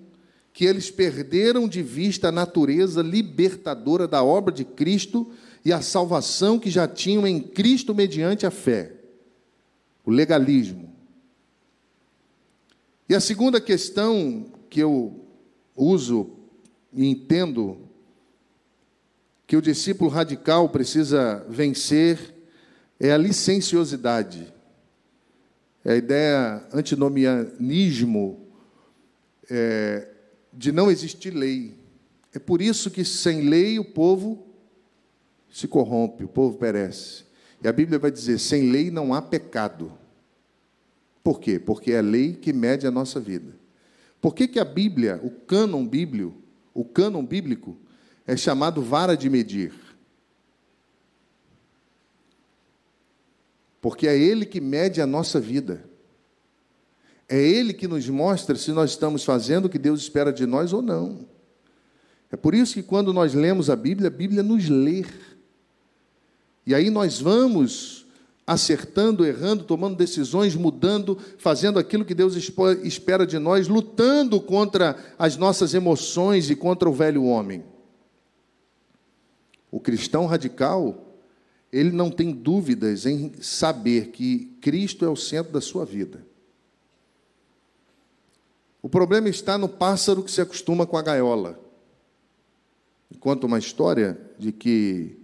que 0.54 0.66
eles 0.66 0.92
perderam 0.92 1.68
de 1.68 1.82
vista 1.82 2.28
a 2.28 2.32
natureza 2.32 3.02
libertadora 3.02 4.08
da 4.08 4.24
obra 4.24 4.54
de 4.54 4.66
Cristo 4.66 5.32
e 5.64 5.72
a 5.72 5.82
salvação 5.82 6.60
que 6.60 6.70
já 6.70 6.88
tinham 6.88 7.26
em 7.26 7.40
Cristo 7.40 7.96
mediante 7.96 8.46
a 8.46 8.52
fé. 8.52 8.94
O 10.06 10.12
legalismo. 10.12 10.94
E 13.08 13.16
a 13.16 13.20
segunda 13.20 13.62
questão 13.62 14.46
que 14.70 14.80
eu 14.80 15.26
uso 15.76 16.32
e 16.94 17.08
entendo 17.08 17.78
que 19.48 19.56
o 19.56 19.62
discípulo 19.62 20.10
radical 20.10 20.70
precisa 20.70 21.46
vencer 21.50 22.34
é 23.00 23.12
a 23.12 23.18
licenciosidade. 23.18 24.54
É 25.84 25.94
a 25.94 25.96
ideia 25.96 26.64
antinomianismo 26.72 28.40
é, 29.50 30.08
de 30.54 30.72
não 30.72 30.92
existir 30.92 31.32
lei. 31.32 31.76
É 32.34 32.40
por 32.40 32.62
isso 32.62 32.90
que 32.90 33.04
sem 33.04 33.50
lei 33.50 33.80
o 33.80 33.86
povo 33.86 34.48
se 35.50 35.68
corrompe, 35.68 36.24
o 36.24 36.28
povo 36.28 36.58
perece. 36.58 37.26
E 37.64 37.68
a 37.68 37.74
Bíblia 37.74 38.00
vai 38.00 38.12
dizer: 38.12 38.40
sem 38.40 38.72
lei 38.72 38.90
não 38.90 39.14
há 39.14 39.22
pecado. 39.22 39.92
Por 41.24 41.40
quê? 41.40 41.60
Porque 41.60 41.92
é 41.92 42.00
a 42.00 42.02
lei 42.02 42.34
que 42.34 42.52
mede 42.52 42.88
a 42.88 42.92
nossa 42.92 43.20
vida. 43.20 43.56
Por 44.20 44.34
que, 44.34 44.48
que 44.48 44.60
a 44.60 44.66
Bíblia, 44.66 45.20
o 45.24 45.30
cânon 45.30 45.86
bíblio, 45.86 46.36
o 46.74 46.86
cânon 46.86 47.26
bíblico, 47.26 47.78
é 48.26 48.36
chamado 48.38 48.82
vara 48.82 49.16
de 49.16 49.30
medir? 49.30 49.74
Porque 53.82 54.08
é 54.08 54.18
ele 54.18 54.46
que 54.46 54.62
mede 54.62 55.02
a 55.02 55.08
nossa 55.08 55.40
vida. 55.40 55.84
É 57.32 57.42
Ele 57.42 57.74
que 57.74 57.88
nos 57.88 58.10
mostra 58.10 58.58
se 58.58 58.74
nós 58.74 58.90
estamos 58.90 59.24
fazendo 59.24 59.66
o 59.66 59.70
que 59.70 59.80
Deus 59.80 60.02
espera 60.02 60.34
de 60.34 60.46
nós 60.46 60.74
ou 60.74 60.82
não. 60.82 61.26
É 62.30 62.36
por 62.36 62.54
isso 62.54 62.74
que 62.74 62.84
quando 62.84 63.14
nós 63.14 63.34
lemos 63.34 63.70
a 63.70 63.76
Bíblia, 63.76 64.10
a 64.10 64.12
Bíblia 64.12 64.44
nos 64.44 64.68
lê. 64.68 65.06
E 66.68 66.76
aí 66.76 66.90
nós 66.90 67.22
vamos 67.22 68.06
acertando, 68.46 69.26
errando, 69.26 69.64
tomando 69.64 69.96
decisões, 69.96 70.56
mudando, 70.56 71.18
fazendo 71.38 71.80
aquilo 71.80 72.04
que 72.04 72.14
Deus 72.14 72.36
espera 72.84 73.26
de 73.26 73.40
nós, 73.40 73.70
lutando 73.70 74.42
contra 74.42 74.98
as 75.18 75.38
nossas 75.38 75.74
emoções 75.74 76.50
e 76.50 76.56
contra 76.56 76.90
o 76.90 76.94
velho 76.94 77.24
homem. 77.24 77.64
O 79.72 79.80
cristão 79.80 80.26
radical, 80.26 81.16
ele 81.72 81.92
não 81.94 82.12
tem 82.12 82.34
dúvidas 82.34 83.06
em 83.06 83.32
saber 83.40 84.08
que 84.08 84.52
Cristo 84.60 85.06
é 85.06 85.10
o 85.10 85.16
centro 85.16 85.54
da 85.54 85.62
sua 85.62 85.86
vida. 85.86 86.30
O 88.82 88.90
problema 88.90 89.30
está 89.30 89.58
no 89.58 89.70
pássaro 89.70 90.24
que 90.24 90.32
se 90.32 90.42
acostuma 90.42 90.88
com 90.88 90.98
a 90.98 91.02
gaiola. 91.04 91.60
Conta 93.20 93.46
uma 93.46 93.60
história 93.60 94.20
de 94.40 94.52
que 94.52 95.18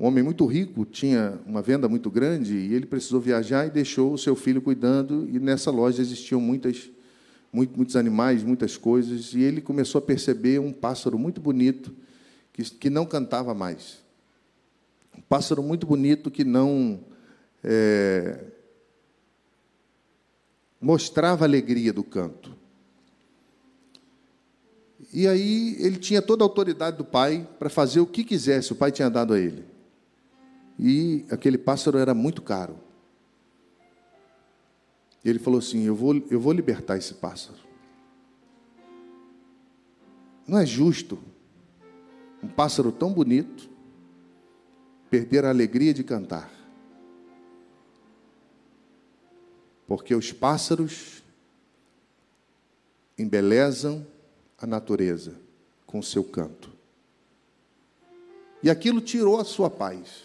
um 0.00 0.06
homem 0.06 0.24
muito 0.24 0.46
rico 0.46 0.86
tinha 0.86 1.38
uma 1.46 1.60
venda 1.60 1.88
muito 1.88 2.10
grande 2.10 2.56
e 2.56 2.72
ele 2.72 2.86
precisou 2.86 3.20
viajar 3.20 3.66
e 3.66 3.70
deixou 3.70 4.14
o 4.14 4.18
seu 4.18 4.34
filho 4.34 4.62
cuidando. 4.62 5.28
E 5.30 5.38
nessa 5.38 5.70
loja 5.70 6.00
existiam 6.00 6.40
muitas, 6.40 6.90
muito, 7.52 7.76
muitos 7.76 7.96
animais, 7.96 8.42
muitas 8.42 8.78
coisas. 8.78 9.34
E 9.34 9.42
ele 9.42 9.60
começou 9.60 9.98
a 9.98 10.02
perceber 10.02 10.58
um 10.58 10.72
pássaro 10.72 11.18
muito 11.18 11.40
bonito 11.40 11.94
que, 12.52 12.62
que 12.62 12.88
não 12.88 13.04
cantava 13.04 13.52
mais. 13.52 13.98
Um 15.16 15.20
pássaro 15.20 15.62
muito 15.62 15.86
bonito 15.86 16.30
que 16.30 16.44
não 16.44 16.98
é, 17.62 18.51
mostrava 20.82 21.44
a 21.44 21.46
alegria 21.46 21.92
do 21.92 22.02
canto. 22.02 22.56
E 25.12 25.28
aí 25.28 25.76
ele 25.78 25.96
tinha 25.96 26.20
toda 26.20 26.42
a 26.42 26.46
autoridade 26.46 26.96
do 26.96 27.04
pai 27.04 27.48
para 27.58 27.70
fazer 27.70 28.00
o 28.00 28.06
que 28.06 28.24
quisesse, 28.24 28.72
o 28.72 28.76
pai 28.76 28.90
tinha 28.90 29.08
dado 29.08 29.32
a 29.32 29.38
ele. 29.38 29.64
E 30.78 31.24
aquele 31.30 31.56
pássaro 31.56 31.98
era 31.98 32.12
muito 32.12 32.42
caro. 32.42 32.76
E 35.24 35.30
ele 35.30 35.38
falou 35.38 35.60
assim: 35.60 35.84
eu 35.84 35.94
vou, 35.94 36.16
eu 36.30 36.40
vou 36.40 36.52
libertar 36.52 36.96
esse 36.96 37.14
pássaro. 37.14 37.58
Não 40.48 40.58
é 40.58 40.66
justo 40.66 41.18
um 42.42 42.48
pássaro 42.48 42.90
tão 42.90 43.12
bonito 43.12 43.70
perder 45.08 45.44
a 45.44 45.50
alegria 45.50 45.94
de 45.94 46.02
cantar. 46.02 46.61
Porque 49.92 50.14
os 50.14 50.32
pássaros 50.32 51.22
embelezam 53.18 54.06
a 54.56 54.66
natureza 54.66 55.34
com 55.84 56.00
seu 56.00 56.24
canto. 56.24 56.70
E 58.62 58.70
aquilo 58.70 59.02
tirou 59.02 59.38
a 59.38 59.44
sua 59.44 59.68
paz. 59.68 60.22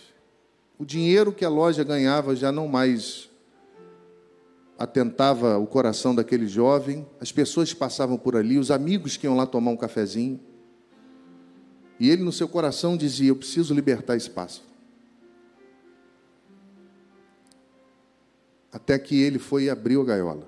O 0.80 0.86
dinheiro 0.86 1.34
que 1.34 1.44
a 1.44 1.50
loja 1.50 1.84
ganhava 1.84 2.34
já 2.34 2.50
não 2.50 2.66
mais 2.66 3.30
atentava 4.80 5.58
o 5.58 5.68
coração 5.68 6.16
daquele 6.16 6.48
jovem, 6.48 7.06
as 7.20 7.34
pessoas 7.34 7.74
que 7.74 7.78
passavam 7.78 8.18
por 8.18 8.38
ali, 8.38 8.58
os 8.58 8.72
amigos 8.72 9.18
que 9.18 9.28
iam 9.28 9.36
lá 9.36 9.46
tomar 9.46 9.72
um 9.72 9.78
cafezinho. 9.78 10.40
E 12.00 12.10
ele, 12.10 12.24
no 12.24 12.32
seu 12.32 12.48
coração, 12.48 12.96
dizia: 12.96 13.32
Eu 13.32 13.36
preciso 13.36 13.74
libertar 13.74 14.16
esse 14.16 14.30
pássaro. 14.30 14.64
Até 18.78 19.00
que 19.00 19.20
ele 19.20 19.40
foi 19.40 19.64
e 19.64 19.70
abriu 19.72 20.04
a 20.04 20.06
gaiola. 20.06 20.48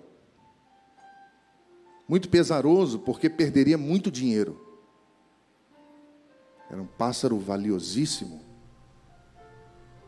Muito 2.07 2.29
pesaroso, 2.29 2.99
porque 2.99 3.27
perderia 3.27 3.75
muito 3.75 4.11
dinheiro. 4.11 4.63
Era 6.69 6.79
um 6.79 6.85
pássaro 6.85 7.39
valiosíssimo. 7.39 8.41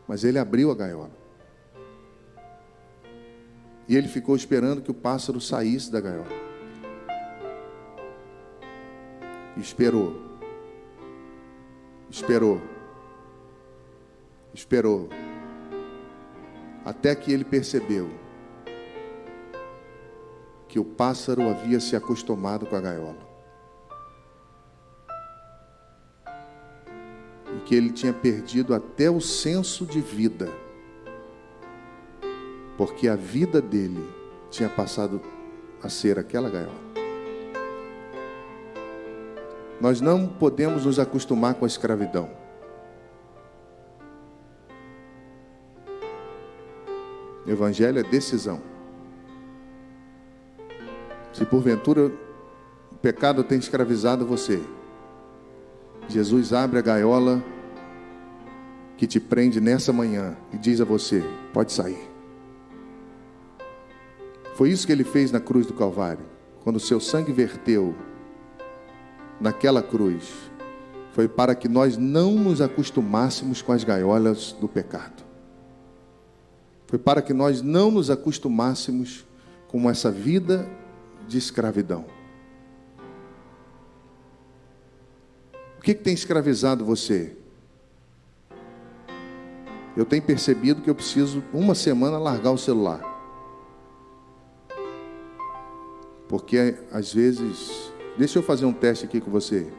Mas 0.06 0.22
ele 0.22 0.38
abriu 0.38 0.70
a 0.70 0.74
gaiola. 0.74 1.10
E 3.88 3.96
ele 3.96 4.06
ficou 4.06 4.36
esperando 4.36 4.82
que 4.82 4.90
o 4.90 4.94
pássaro 4.94 5.40
saísse 5.40 5.90
da 5.90 6.00
gaiola. 6.00 6.28
Esperou. 9.56 10.38
Esperou. 12.08 12.62
Esperou 14.54 15.08
até 16.84 17.14
que 17.14 17.32
ele 17.32 17.44
percebeu 17.44 18.10
que 20.68 20.78
o 20.78 20.84
pássaro 20.84 21.48
havia 21.48 21.78
se 21.78 21.94
acostumado 21.94 22.64
com 22.64 22.74
a 22.74 22.80
gaiola. 22.80 23.30
E 27.54 27.60
que 27.66 27.74
ele 27.74 27.90
tinha 27.90 28.12
perdido 28.12 28.74
até 28.74 29.10
o 29.10 29.20
senso 29.20 29.84
de 29.84 30.00
vida, 30.00 30.48
porque 32.78 33.06
a 33.06 33.14
vida 33.14 33.60
dele 33.60 34.02
tinha 34.50 34.68
passado 34.68 35.20
a 35.82 35.90
ser 35.90 36.18
aquela 36.18 36.48
gaiola. 36.48 36.80
Nós 39.78 40.00
não 40.00 40.26
podemos 40.26 40.86
nos 40.86 40.98
acostumar 40.98 41.54
com 41.54 41.64
a 41.64 41.68
escravidão. 41.68 42.41
Evangelho 47.52 47.98
é 47.98 48.02
decisão. 48.02 48.60
Se 51.32 51.44
porventura 51.44 52.12
o 52.90 52.96
pecado 52.96 53.42
tem 53.42 53.58
escravizado 53.58 54.26
você, 54.26 54.60
Jesus 56.08 56.52
abre 56.52 56.78
a 56.78 56.82
gaiola 56.82 57.42
que 58.96 59.06
te 59.06 59.18
prende 59.18 59.60
nessa 59.60 59.92
manhã 59.92 60.36
e 60.52 60.58
diz 60.58 60.80
a 60.80 60.84
você: 60.84 61.24
pode 61.52 61.72
sair. 61.72 62.08
Foi 64.54 64.70
isso 64.70 64.86
que 64.86 64.92
ele 64.92 65.04
fez 65.04 65.32
na 65.32 65.40
cruz 65.40 65.66
do 65.66 65.72
Calvário, 65.72 66.24
quando 66.62 66.76
o 66.76 66.80
seu 66.80 67.00
sangue 67.00 67.32
verteu 67.32 67.94
naquela 69.40 69.82
cruz. 69.82 70.50
Foi 71.12 71.26
para 71.28 71.54
que 71.54 71.68
nós 71.68 71.96
não 71.96 72.32
nos 72.32 72.60
acostumássemos 72.60 73.60
com 73.60 73.72
as 73.72 73.84
gaiolas 73.84 74.52
do 74.52 74.68
pecado. 74.68 75.21
Foi 76.92 76.98
para 76.98 77.22
que 77.22 77.32
nós 77.32 77.62
não 77.62 77.90
nos 77.90 78.10
acostumássemos 78.10 79.24
com 79.66 79.88
essa 79.88 80.10
vida 80.10 80.68
de 81.26 81.38
escravidão. 81.38 82.04
O 85.78 85.80
que, 85.80 85.94
que 85.94 86.02
tem 86.02 86.12
escravizado 86.12 86.84
você? 86.84 87.34
Eu 89.96 90.04
tenho 90.04 90.22
percebido 90.22 90.82
que 90.82 90.90
eu 90.90 90.94
preciso, 90.94 91.42
uma 91.50 91.74
semana, 91.74 92.18
largar 92.18 92.50
o 92.50 92.58
celular. 92.58 93.00
Porque, 96.28 96.76
às 96.92 97.10
vezes, 97.10 97.90
deixa 98.18 98.38
eu 98.38 98.42
fazer 98.42 98.66
um 98.66 98.72
teste 98.74 99.06
aqui 99.06 99.18
com 99.18 99.30
você. 99.30 99.72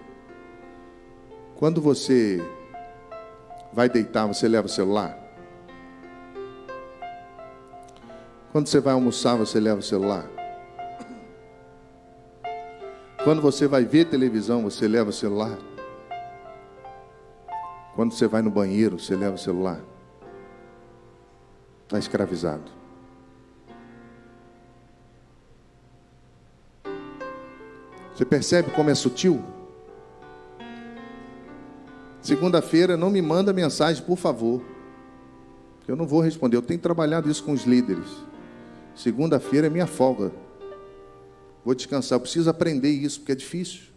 Quando 1.57 1.79
você 1.79 2.41
vai 3.71 3.87
deitar, 3.87 4.25
você 4.25 4.47
leva 4.47 4.65
o 4.65 4.69
celular? 4.71 5.22
Quando 8.53 8.67
você 8.67 8.79
vai 8.79 8.93
almoçar, 8.93 9.35
você 9.35 9.59
leva 9.59 9.79
o 9.79 9.83
celular? 9.83 10.29
Quando 13.23 13.41
você 13.41 13.67
vai 13.67 13.83
ver 13.83 14.05
televisão, 14.05 14.61
você 14.61 14.87
leva 14.87 15.09
o 15.09 15.13
celular? 15.13 15.57
Quando 17.95 18.13
você 18.13 18.27
vai 18.27 18.43
no 18.43 18.51
banheiro, 18.51 18.99
você 18.99 19.15
leva 19.15 19.33
o 19.33 19.39
celular? 19.39 19.79
Está 21.85 21.97
escravizado. 21.97 22.71
Você 28.13 28.25
percebe 28.25 28.69
como 28.69 28.91
é 28.91 28.93
sutil? 28.93 29.43
Segunda-feira, 32.21 32.95
não 32.95 33.09
me 33.09 33.19
manda 33.19 33.51
mensagem, 33.51 34.03
por 34.03 34.19
favor. 34.19 34.61
Eu 35.87 35.95
não 35.95 36.05
vou 36.05 36.21
responder. 36.21 36.55
Eu 36.55 36.61
tenho 36.61 36.79
trabalhado 36.79 37.31
isso 37.31 37.43
com 37.43 37.51
os 37.51 37.63
líderes. 37.63 38.31
Segunda-feira 38.95 39.67
é 39.67 39.69
minha 39.69 39.87
folga. 39.87 40.31
Vou 41.63 41.73
descansar. 41.73 42.17
Eu 42.17 42.21
preciso 42.21 42.49
aprender 42.49 42.89
isso, 42.89 43.19
porque 43.19 43.31
é 43.31 43.35
difícil. 43.35 43.93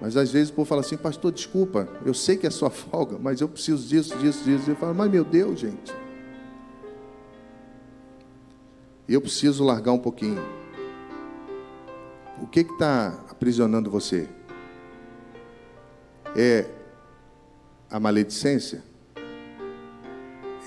Mas 0.00 0.16
às 0.16 0.32
vezes 0.32 0.48
o 0.50 0.54
povo 0.54 0.66
fala 0.66 0.80
assim, 0.80 0.96
pastor, 0.96 1.30
desculpa, 1.30 1.86
eu 2.06 2.14
sei 2.14 2.36
que 2.36 2.46
é 2.46 2.50
sua 2.50 2.70
folga, 2.70 3.18
mas 3.18 3.40
eu 3.40 3.48
preciso 3.48 3.86
disso, 3.86 4.16
disso, 4.16 4.44
disso. 4.44 4.70
Eu 4.70 4.76
falo, 4.76 4.94
mas 4.94 5.10
meu 5.10 5.24
Deus, 5.24 5.60
gente. 5.60 5.92
Eu 9.06 9.20
preciso 9.20 9.62
largar 9.62 9.92
um 9.92 9.98
pouquinho. 9.98 10.40
O 12.40 12.46
que 12.46 12.60
está 12.60 13.08
aprisionando 13.28 13.90
você? 13.90 14.26
É 16.34 16.64
a 17.90 18.00
maledicência? 18.00 18.82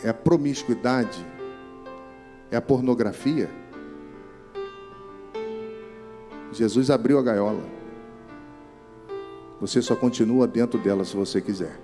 É 0.03 0.09
a 0.09 0.13
promiscuidade? 0.13 1.32
É 2.53 2.55
a 2.55 2.61
pornografia? 2.61 3.49
Jesus 6.51 6.91
abriu 6.91 7.17
a 7.17 7.23
gaiola. 7.23 7.63
Você 9.59 9.81
só 9.81 9.95
continua 9.95 10.45
dentro 10.45 10.79
dela 10.79 11.03
se 11.03 11.15
você 11.15 11.41
quiser. 11.41 11.79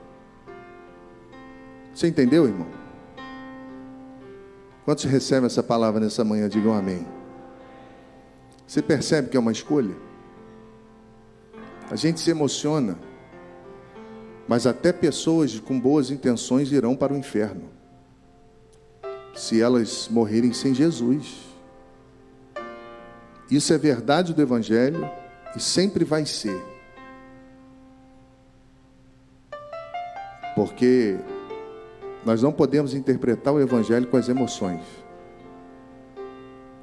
Você 1.91 2.07
entendeu, 2.07 2.45
irmão? 2.45 2.67
Quantos 4.85 5.05
recebem 5.05 5.47
essa 5.47 5.63
palavra 5.63 5.99
nessa 5.99 6.23
manhã, 6.23 6.47
digam 6.47 6.75
amém. 6.75 7.03
Você 8.67 8.79
percebe 8.79 9.29
que 9.29 9.37
é 9.37 9.39
uma 9.39 9.51
escolha? 9.51 9.95
A 11.89 11.95
gente 11.95 12.19
se 12.19 12.29
emociona, 12.29 12.95
mas 14.47 14.67
até 14.67 14.93
pessoas 14.93 15.59
com 15.59 15.79
boas 15.79 16.11
intenções 16.11 16.71
irão 16.71 16.95
para 16.95 17.11
o 17.11 17.17
inferno, 17.17 17.78
se 19.39 19.61
elas 19.61 20.09
morrerem 20.11 20.51
sem 20.51 20.73
Jesus. 20.73 21.47
Isso 23.49 23.73
é 23.73 23.77
verdade 23.77 24.33
do 24.33 24.41
Evangelho 24.41 25.09
e 25.55 25.61
sempre 25.61 26.03
vai 26.03 26.25
ser. 26.25 26.61
Porque 30.53 31.17
nós 32.25 32.43
não 32.43 32.51
podemos 32.51 32.93
interpretar 32.93 33.53
o 33.53 33.61
Evangelho 33.61 34.07
com 34.07 34.17
as 34.17 34.27
emoções. 34.27 34.83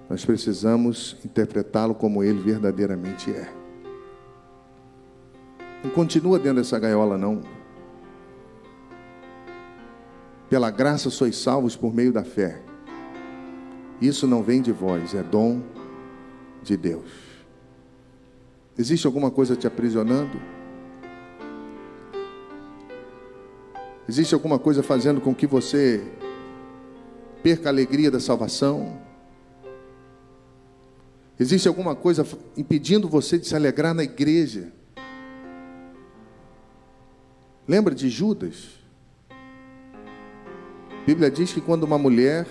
Nós 0.09 0.25
precisamos 0.25 1.15
interpretá-lo 1.23 1.95
como 1.95 2.25
ele 2.25 2.41
verdadeiramente 2.41 3.31
é. 3.31 3.53
Não 5.85 5.91
continua 5.91 6.39
dentro 6.39 6.63
dessa 6.63 6.79
gaiola, 6.79 7.19
não. 7.19 7.43
Pela 10.49 10.71
graça 10.71 11.11
sois 11.11 11.37
salvos 11.37 11.75
por 11.75 11.95
meio 11.95 12.13
da 12.13 12.25
fé. 12.25 12.63
Isso 14.01 14.27
não 14.27 14.43
vem 14.43 14.63
de 14.63 14.73
vós, 14.73 15.15
é 15.15 15.23
dom 15.23 15.63
de 16.63 16.77
Deus. 16.77 17.11
Existe 18.79 19.07
alguma 19.07 19.31
coisa 19.31 19.57
te 19.57 19.67
aprisionando? 19.67 20.41
Existe 24.09 24.35
alguma 24.35 24.59
coisa 24.59 24.83
fazendo 24.83 25.21
com 25.21 25.35
que 25.35 25.47
você 25.47 26.05
perca 27.43 27.69
a 27.69 27.73
alegria 27.73 28.11
da 28.11 28.21
salvação? 28.21 29.01
Existe 31.39 31.67
alguma 31.67 31.95
coisa 31.95 32.27
impedindo 32.57 33.09
você 33.09 33.39
de 33.39 33.47
se 33.47 33.57
alegrar 33.57 33.95
na 33.95 34.05
igreja? 34.05 34.73
Lembra 37.67 37.95
de 37.95 38.09
Judas? 38.09 38.76
A 41.07 41.09
Bíblia 41.09 41.31
diz 41.31 41.53
que 41.53 41.61
quando 41.61 41.85
uma 41.85 41.97
mulher 41.97 42.49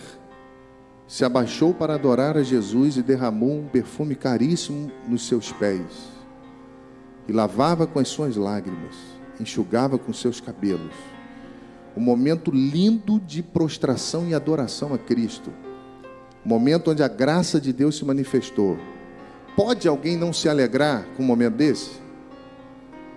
se 1.06 1.26
abaixou 1.26 1.74
para 1.74 1.96
adorar 1.96 2.38
a 2.38 2.42
Jesus 2.42 2.96
e 2.96 3.04
derramou 3.04 3.60
um 3.60 3.68
perfume 3.68 4.16
caríssimo 4.16 4.90
nos 5.06 5.28
seus 5.28 5.52
pés, 5.52 5.84
e 7.28 7.34
lavava 7.34 7.86
com 7.86 8.00
as 8.00 8.08
suas 8.08 8.38
lágrimas, 8.38 8.96
enxugava 9.42 9.98
com 9.98 10.14
seus 10.14 10.40
cabelos, 10.40 10.94
um 11.98 12.00
momento 12.00 12.50
lindo 12.50 13.20
de 13.20 13.44
prostração 13.44 14.26
e 14.26 14.34
adoração 14.34 14.94
a 14.94 14.98
Cristo. 14.98 15.52
Um 16.46 16.48
momento 16.48 16.92
onde 16.92 17.04
a 17.04 17.10
graça 17.10 17.60
de 17.60 17.74
Deus 17.74 17.98
se 17.98 18.06
manifestou. 18.06 18.78
Pode 19.54 19.86
alguém 19.86 20.16
não 20.16 20.32
se 20.32 20.48
alegrar 20.48 21.06
com 21.18 21.24
um 21.24 21.26
momento 21.26 21.56
desse? 21.56 22.00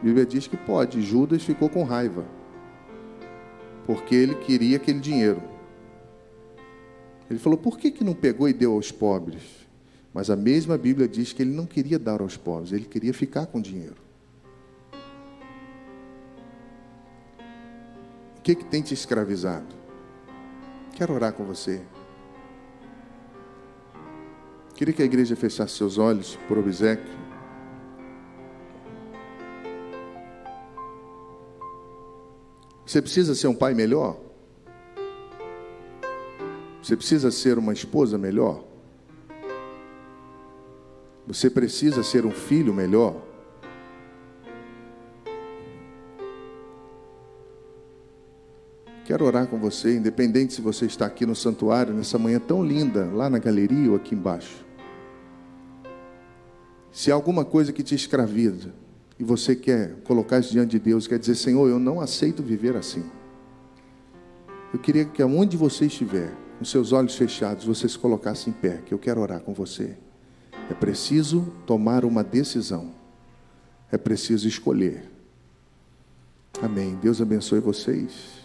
A 0.00 0.04
Bíblia 0.04 0.26
diz 0.26 0.48
que 0.48 0.56
pode. 0.56 1.00
Judas 1.00 1.44
ficou 1.44 1.68
com 1.68 1.84
raiva. 1.84 2.37
Porque 3.88 4.14
ele 4.14 4.36
queria 4.36 4.76
aquele 4.76 5.00
dinheiro. 5.00 5.42
Ele 7.28 7.40
falou: 7.40 7.58
por 7.58 7.76
que, 7.76 7.90
que 7.90 8.04
não 8.04 8.14
pegou 8.14 8.48
e 8.48 8.52
deu 8.52 8.74
aos 8.74 8.92
pobres? 8.92 9.42
Mas 10.14 10.30
a 10.30 10.36
mesma 10.36 10.78
Bíblia 10.78 11.08
diz 11.08 11.32
que 11.32 11.42
ele 11.42 11.50
não 11.50 11.66
queria 11.66 11.98
dar 11.98 12.20
aos 12.20 12.36
pobres, 12.36 12.72
ele 12.72 12.84
queria 12.84 13.12
ficar 13.12 13.46
com 13.46 13.60
dinheiro. 13.60 14.06
que, 18.48 18.54
que 18.54 18.64
tem 18.64 18.80
te 18.80 18.94
escravizado? 18.94 19.66
Quero 20.94 21.12
orar 21.12 21.34
com 21.34 21.44
você. 21.44 21.82
Queria 24.74 24.94
que 24.94 25.02
a 25.02 25.04
igreja 25.04 25.36
fechasse 25.36 25.76
seus 25.76 25.98
olhos 25.98 26.38
por 26.48 26.56
obsequio. 26.56 27.17
Você 32.88 33.02
precisa 33.02 33.34
ser 33.34 33.48
um 33.48 33.54
pai 33.54 33.74
melhor? 33.74 34.18
Você 36.82 36.96
precisa 36.96 37.30
ser 37.30 37.58
uma 37.58 37.74
esposa 37.74 38.16
melhor? 38.16 38.64
Você 41.26 41.50
precisa 41.50 42.02
ser 42.02 42.24
um 42.24 42.30
filho 42.30 42.72
melhor? 42.72 43.14
Quero 49.04 49.26
orar 49.26 49.46
com 49.48 49.58
você, 49.58 49.94
independente 49.94 50.54
se 50.54 50.62
você 50.62 50.86
está 50.86 51.04
aqui 51.04 51.26
no 51.26 51.36
santuário 51.36 51.92
nessa 51.92 52.18
manhã 52.18 52.40
tão 52.40 52.64
linda, 52.64 53.04
lá 53.12 53.28
na 53.28 53.38
galeria 53.38 53.90
ou 53.90 53.96
aqui 53.96 54.14
embaixo. 54.14 54.64
Se 56.90 57.12
há 57.12 57.14
alguma 57.14 57.44
coisa 57.44 57.70
que 57.70 57.82
te 57.82 57.94
escraviza 57.94 58.72
e 59.18 59.24
você 59.24 59.56
quer 59.56 59.96
colocar 60.04 60.38
isso 60.38 60.52
diante 60.52 60.70
de 60.70 60.78
Deus, 60.78 61.06
quer 61.06 61.18
dizer, 61.18 61.34
Senhor, 61.34 61.68
eu 61.68 61.78
não 61.78 62.00
aceito 62.00 62.42
viver 62.42 62.76
assim. 62.76 63.04
Eu 64.72 64.78
queria 64.78 65.04
que 65.04 65.20
aonde 65.20 65.56
você 65.56 65.86
estiver, 65.86 66.32
com 66.58 66.64
seus 66.64 66.92
olhos 66.92 67.16
fechados, 67.16 67.64
você 67.64 67.88
se 67.88 67.98
colocasse 67.98 68.48
em 68.48 68.52
pé, 68.52 68.82
que 68.84 68.92
eu 68.92 68.98
quero 68.98 69.20
orar 69.20 69.40
com 69.40 69.52
você. 69.52 69.96
É 70.70 70.74
preciso 70.74 71.52
tomar 71.66 72.04
uma 72.04 72.22
decisão. 72.22 72.94
É 73.90 73.96
preciso 73.96 74.46
escolher. 74.46 75.08
Amém. 76.60 76.98
Deus 77.00 77.20
abençoe 77.20 77.60
vocês. 77.60 78.37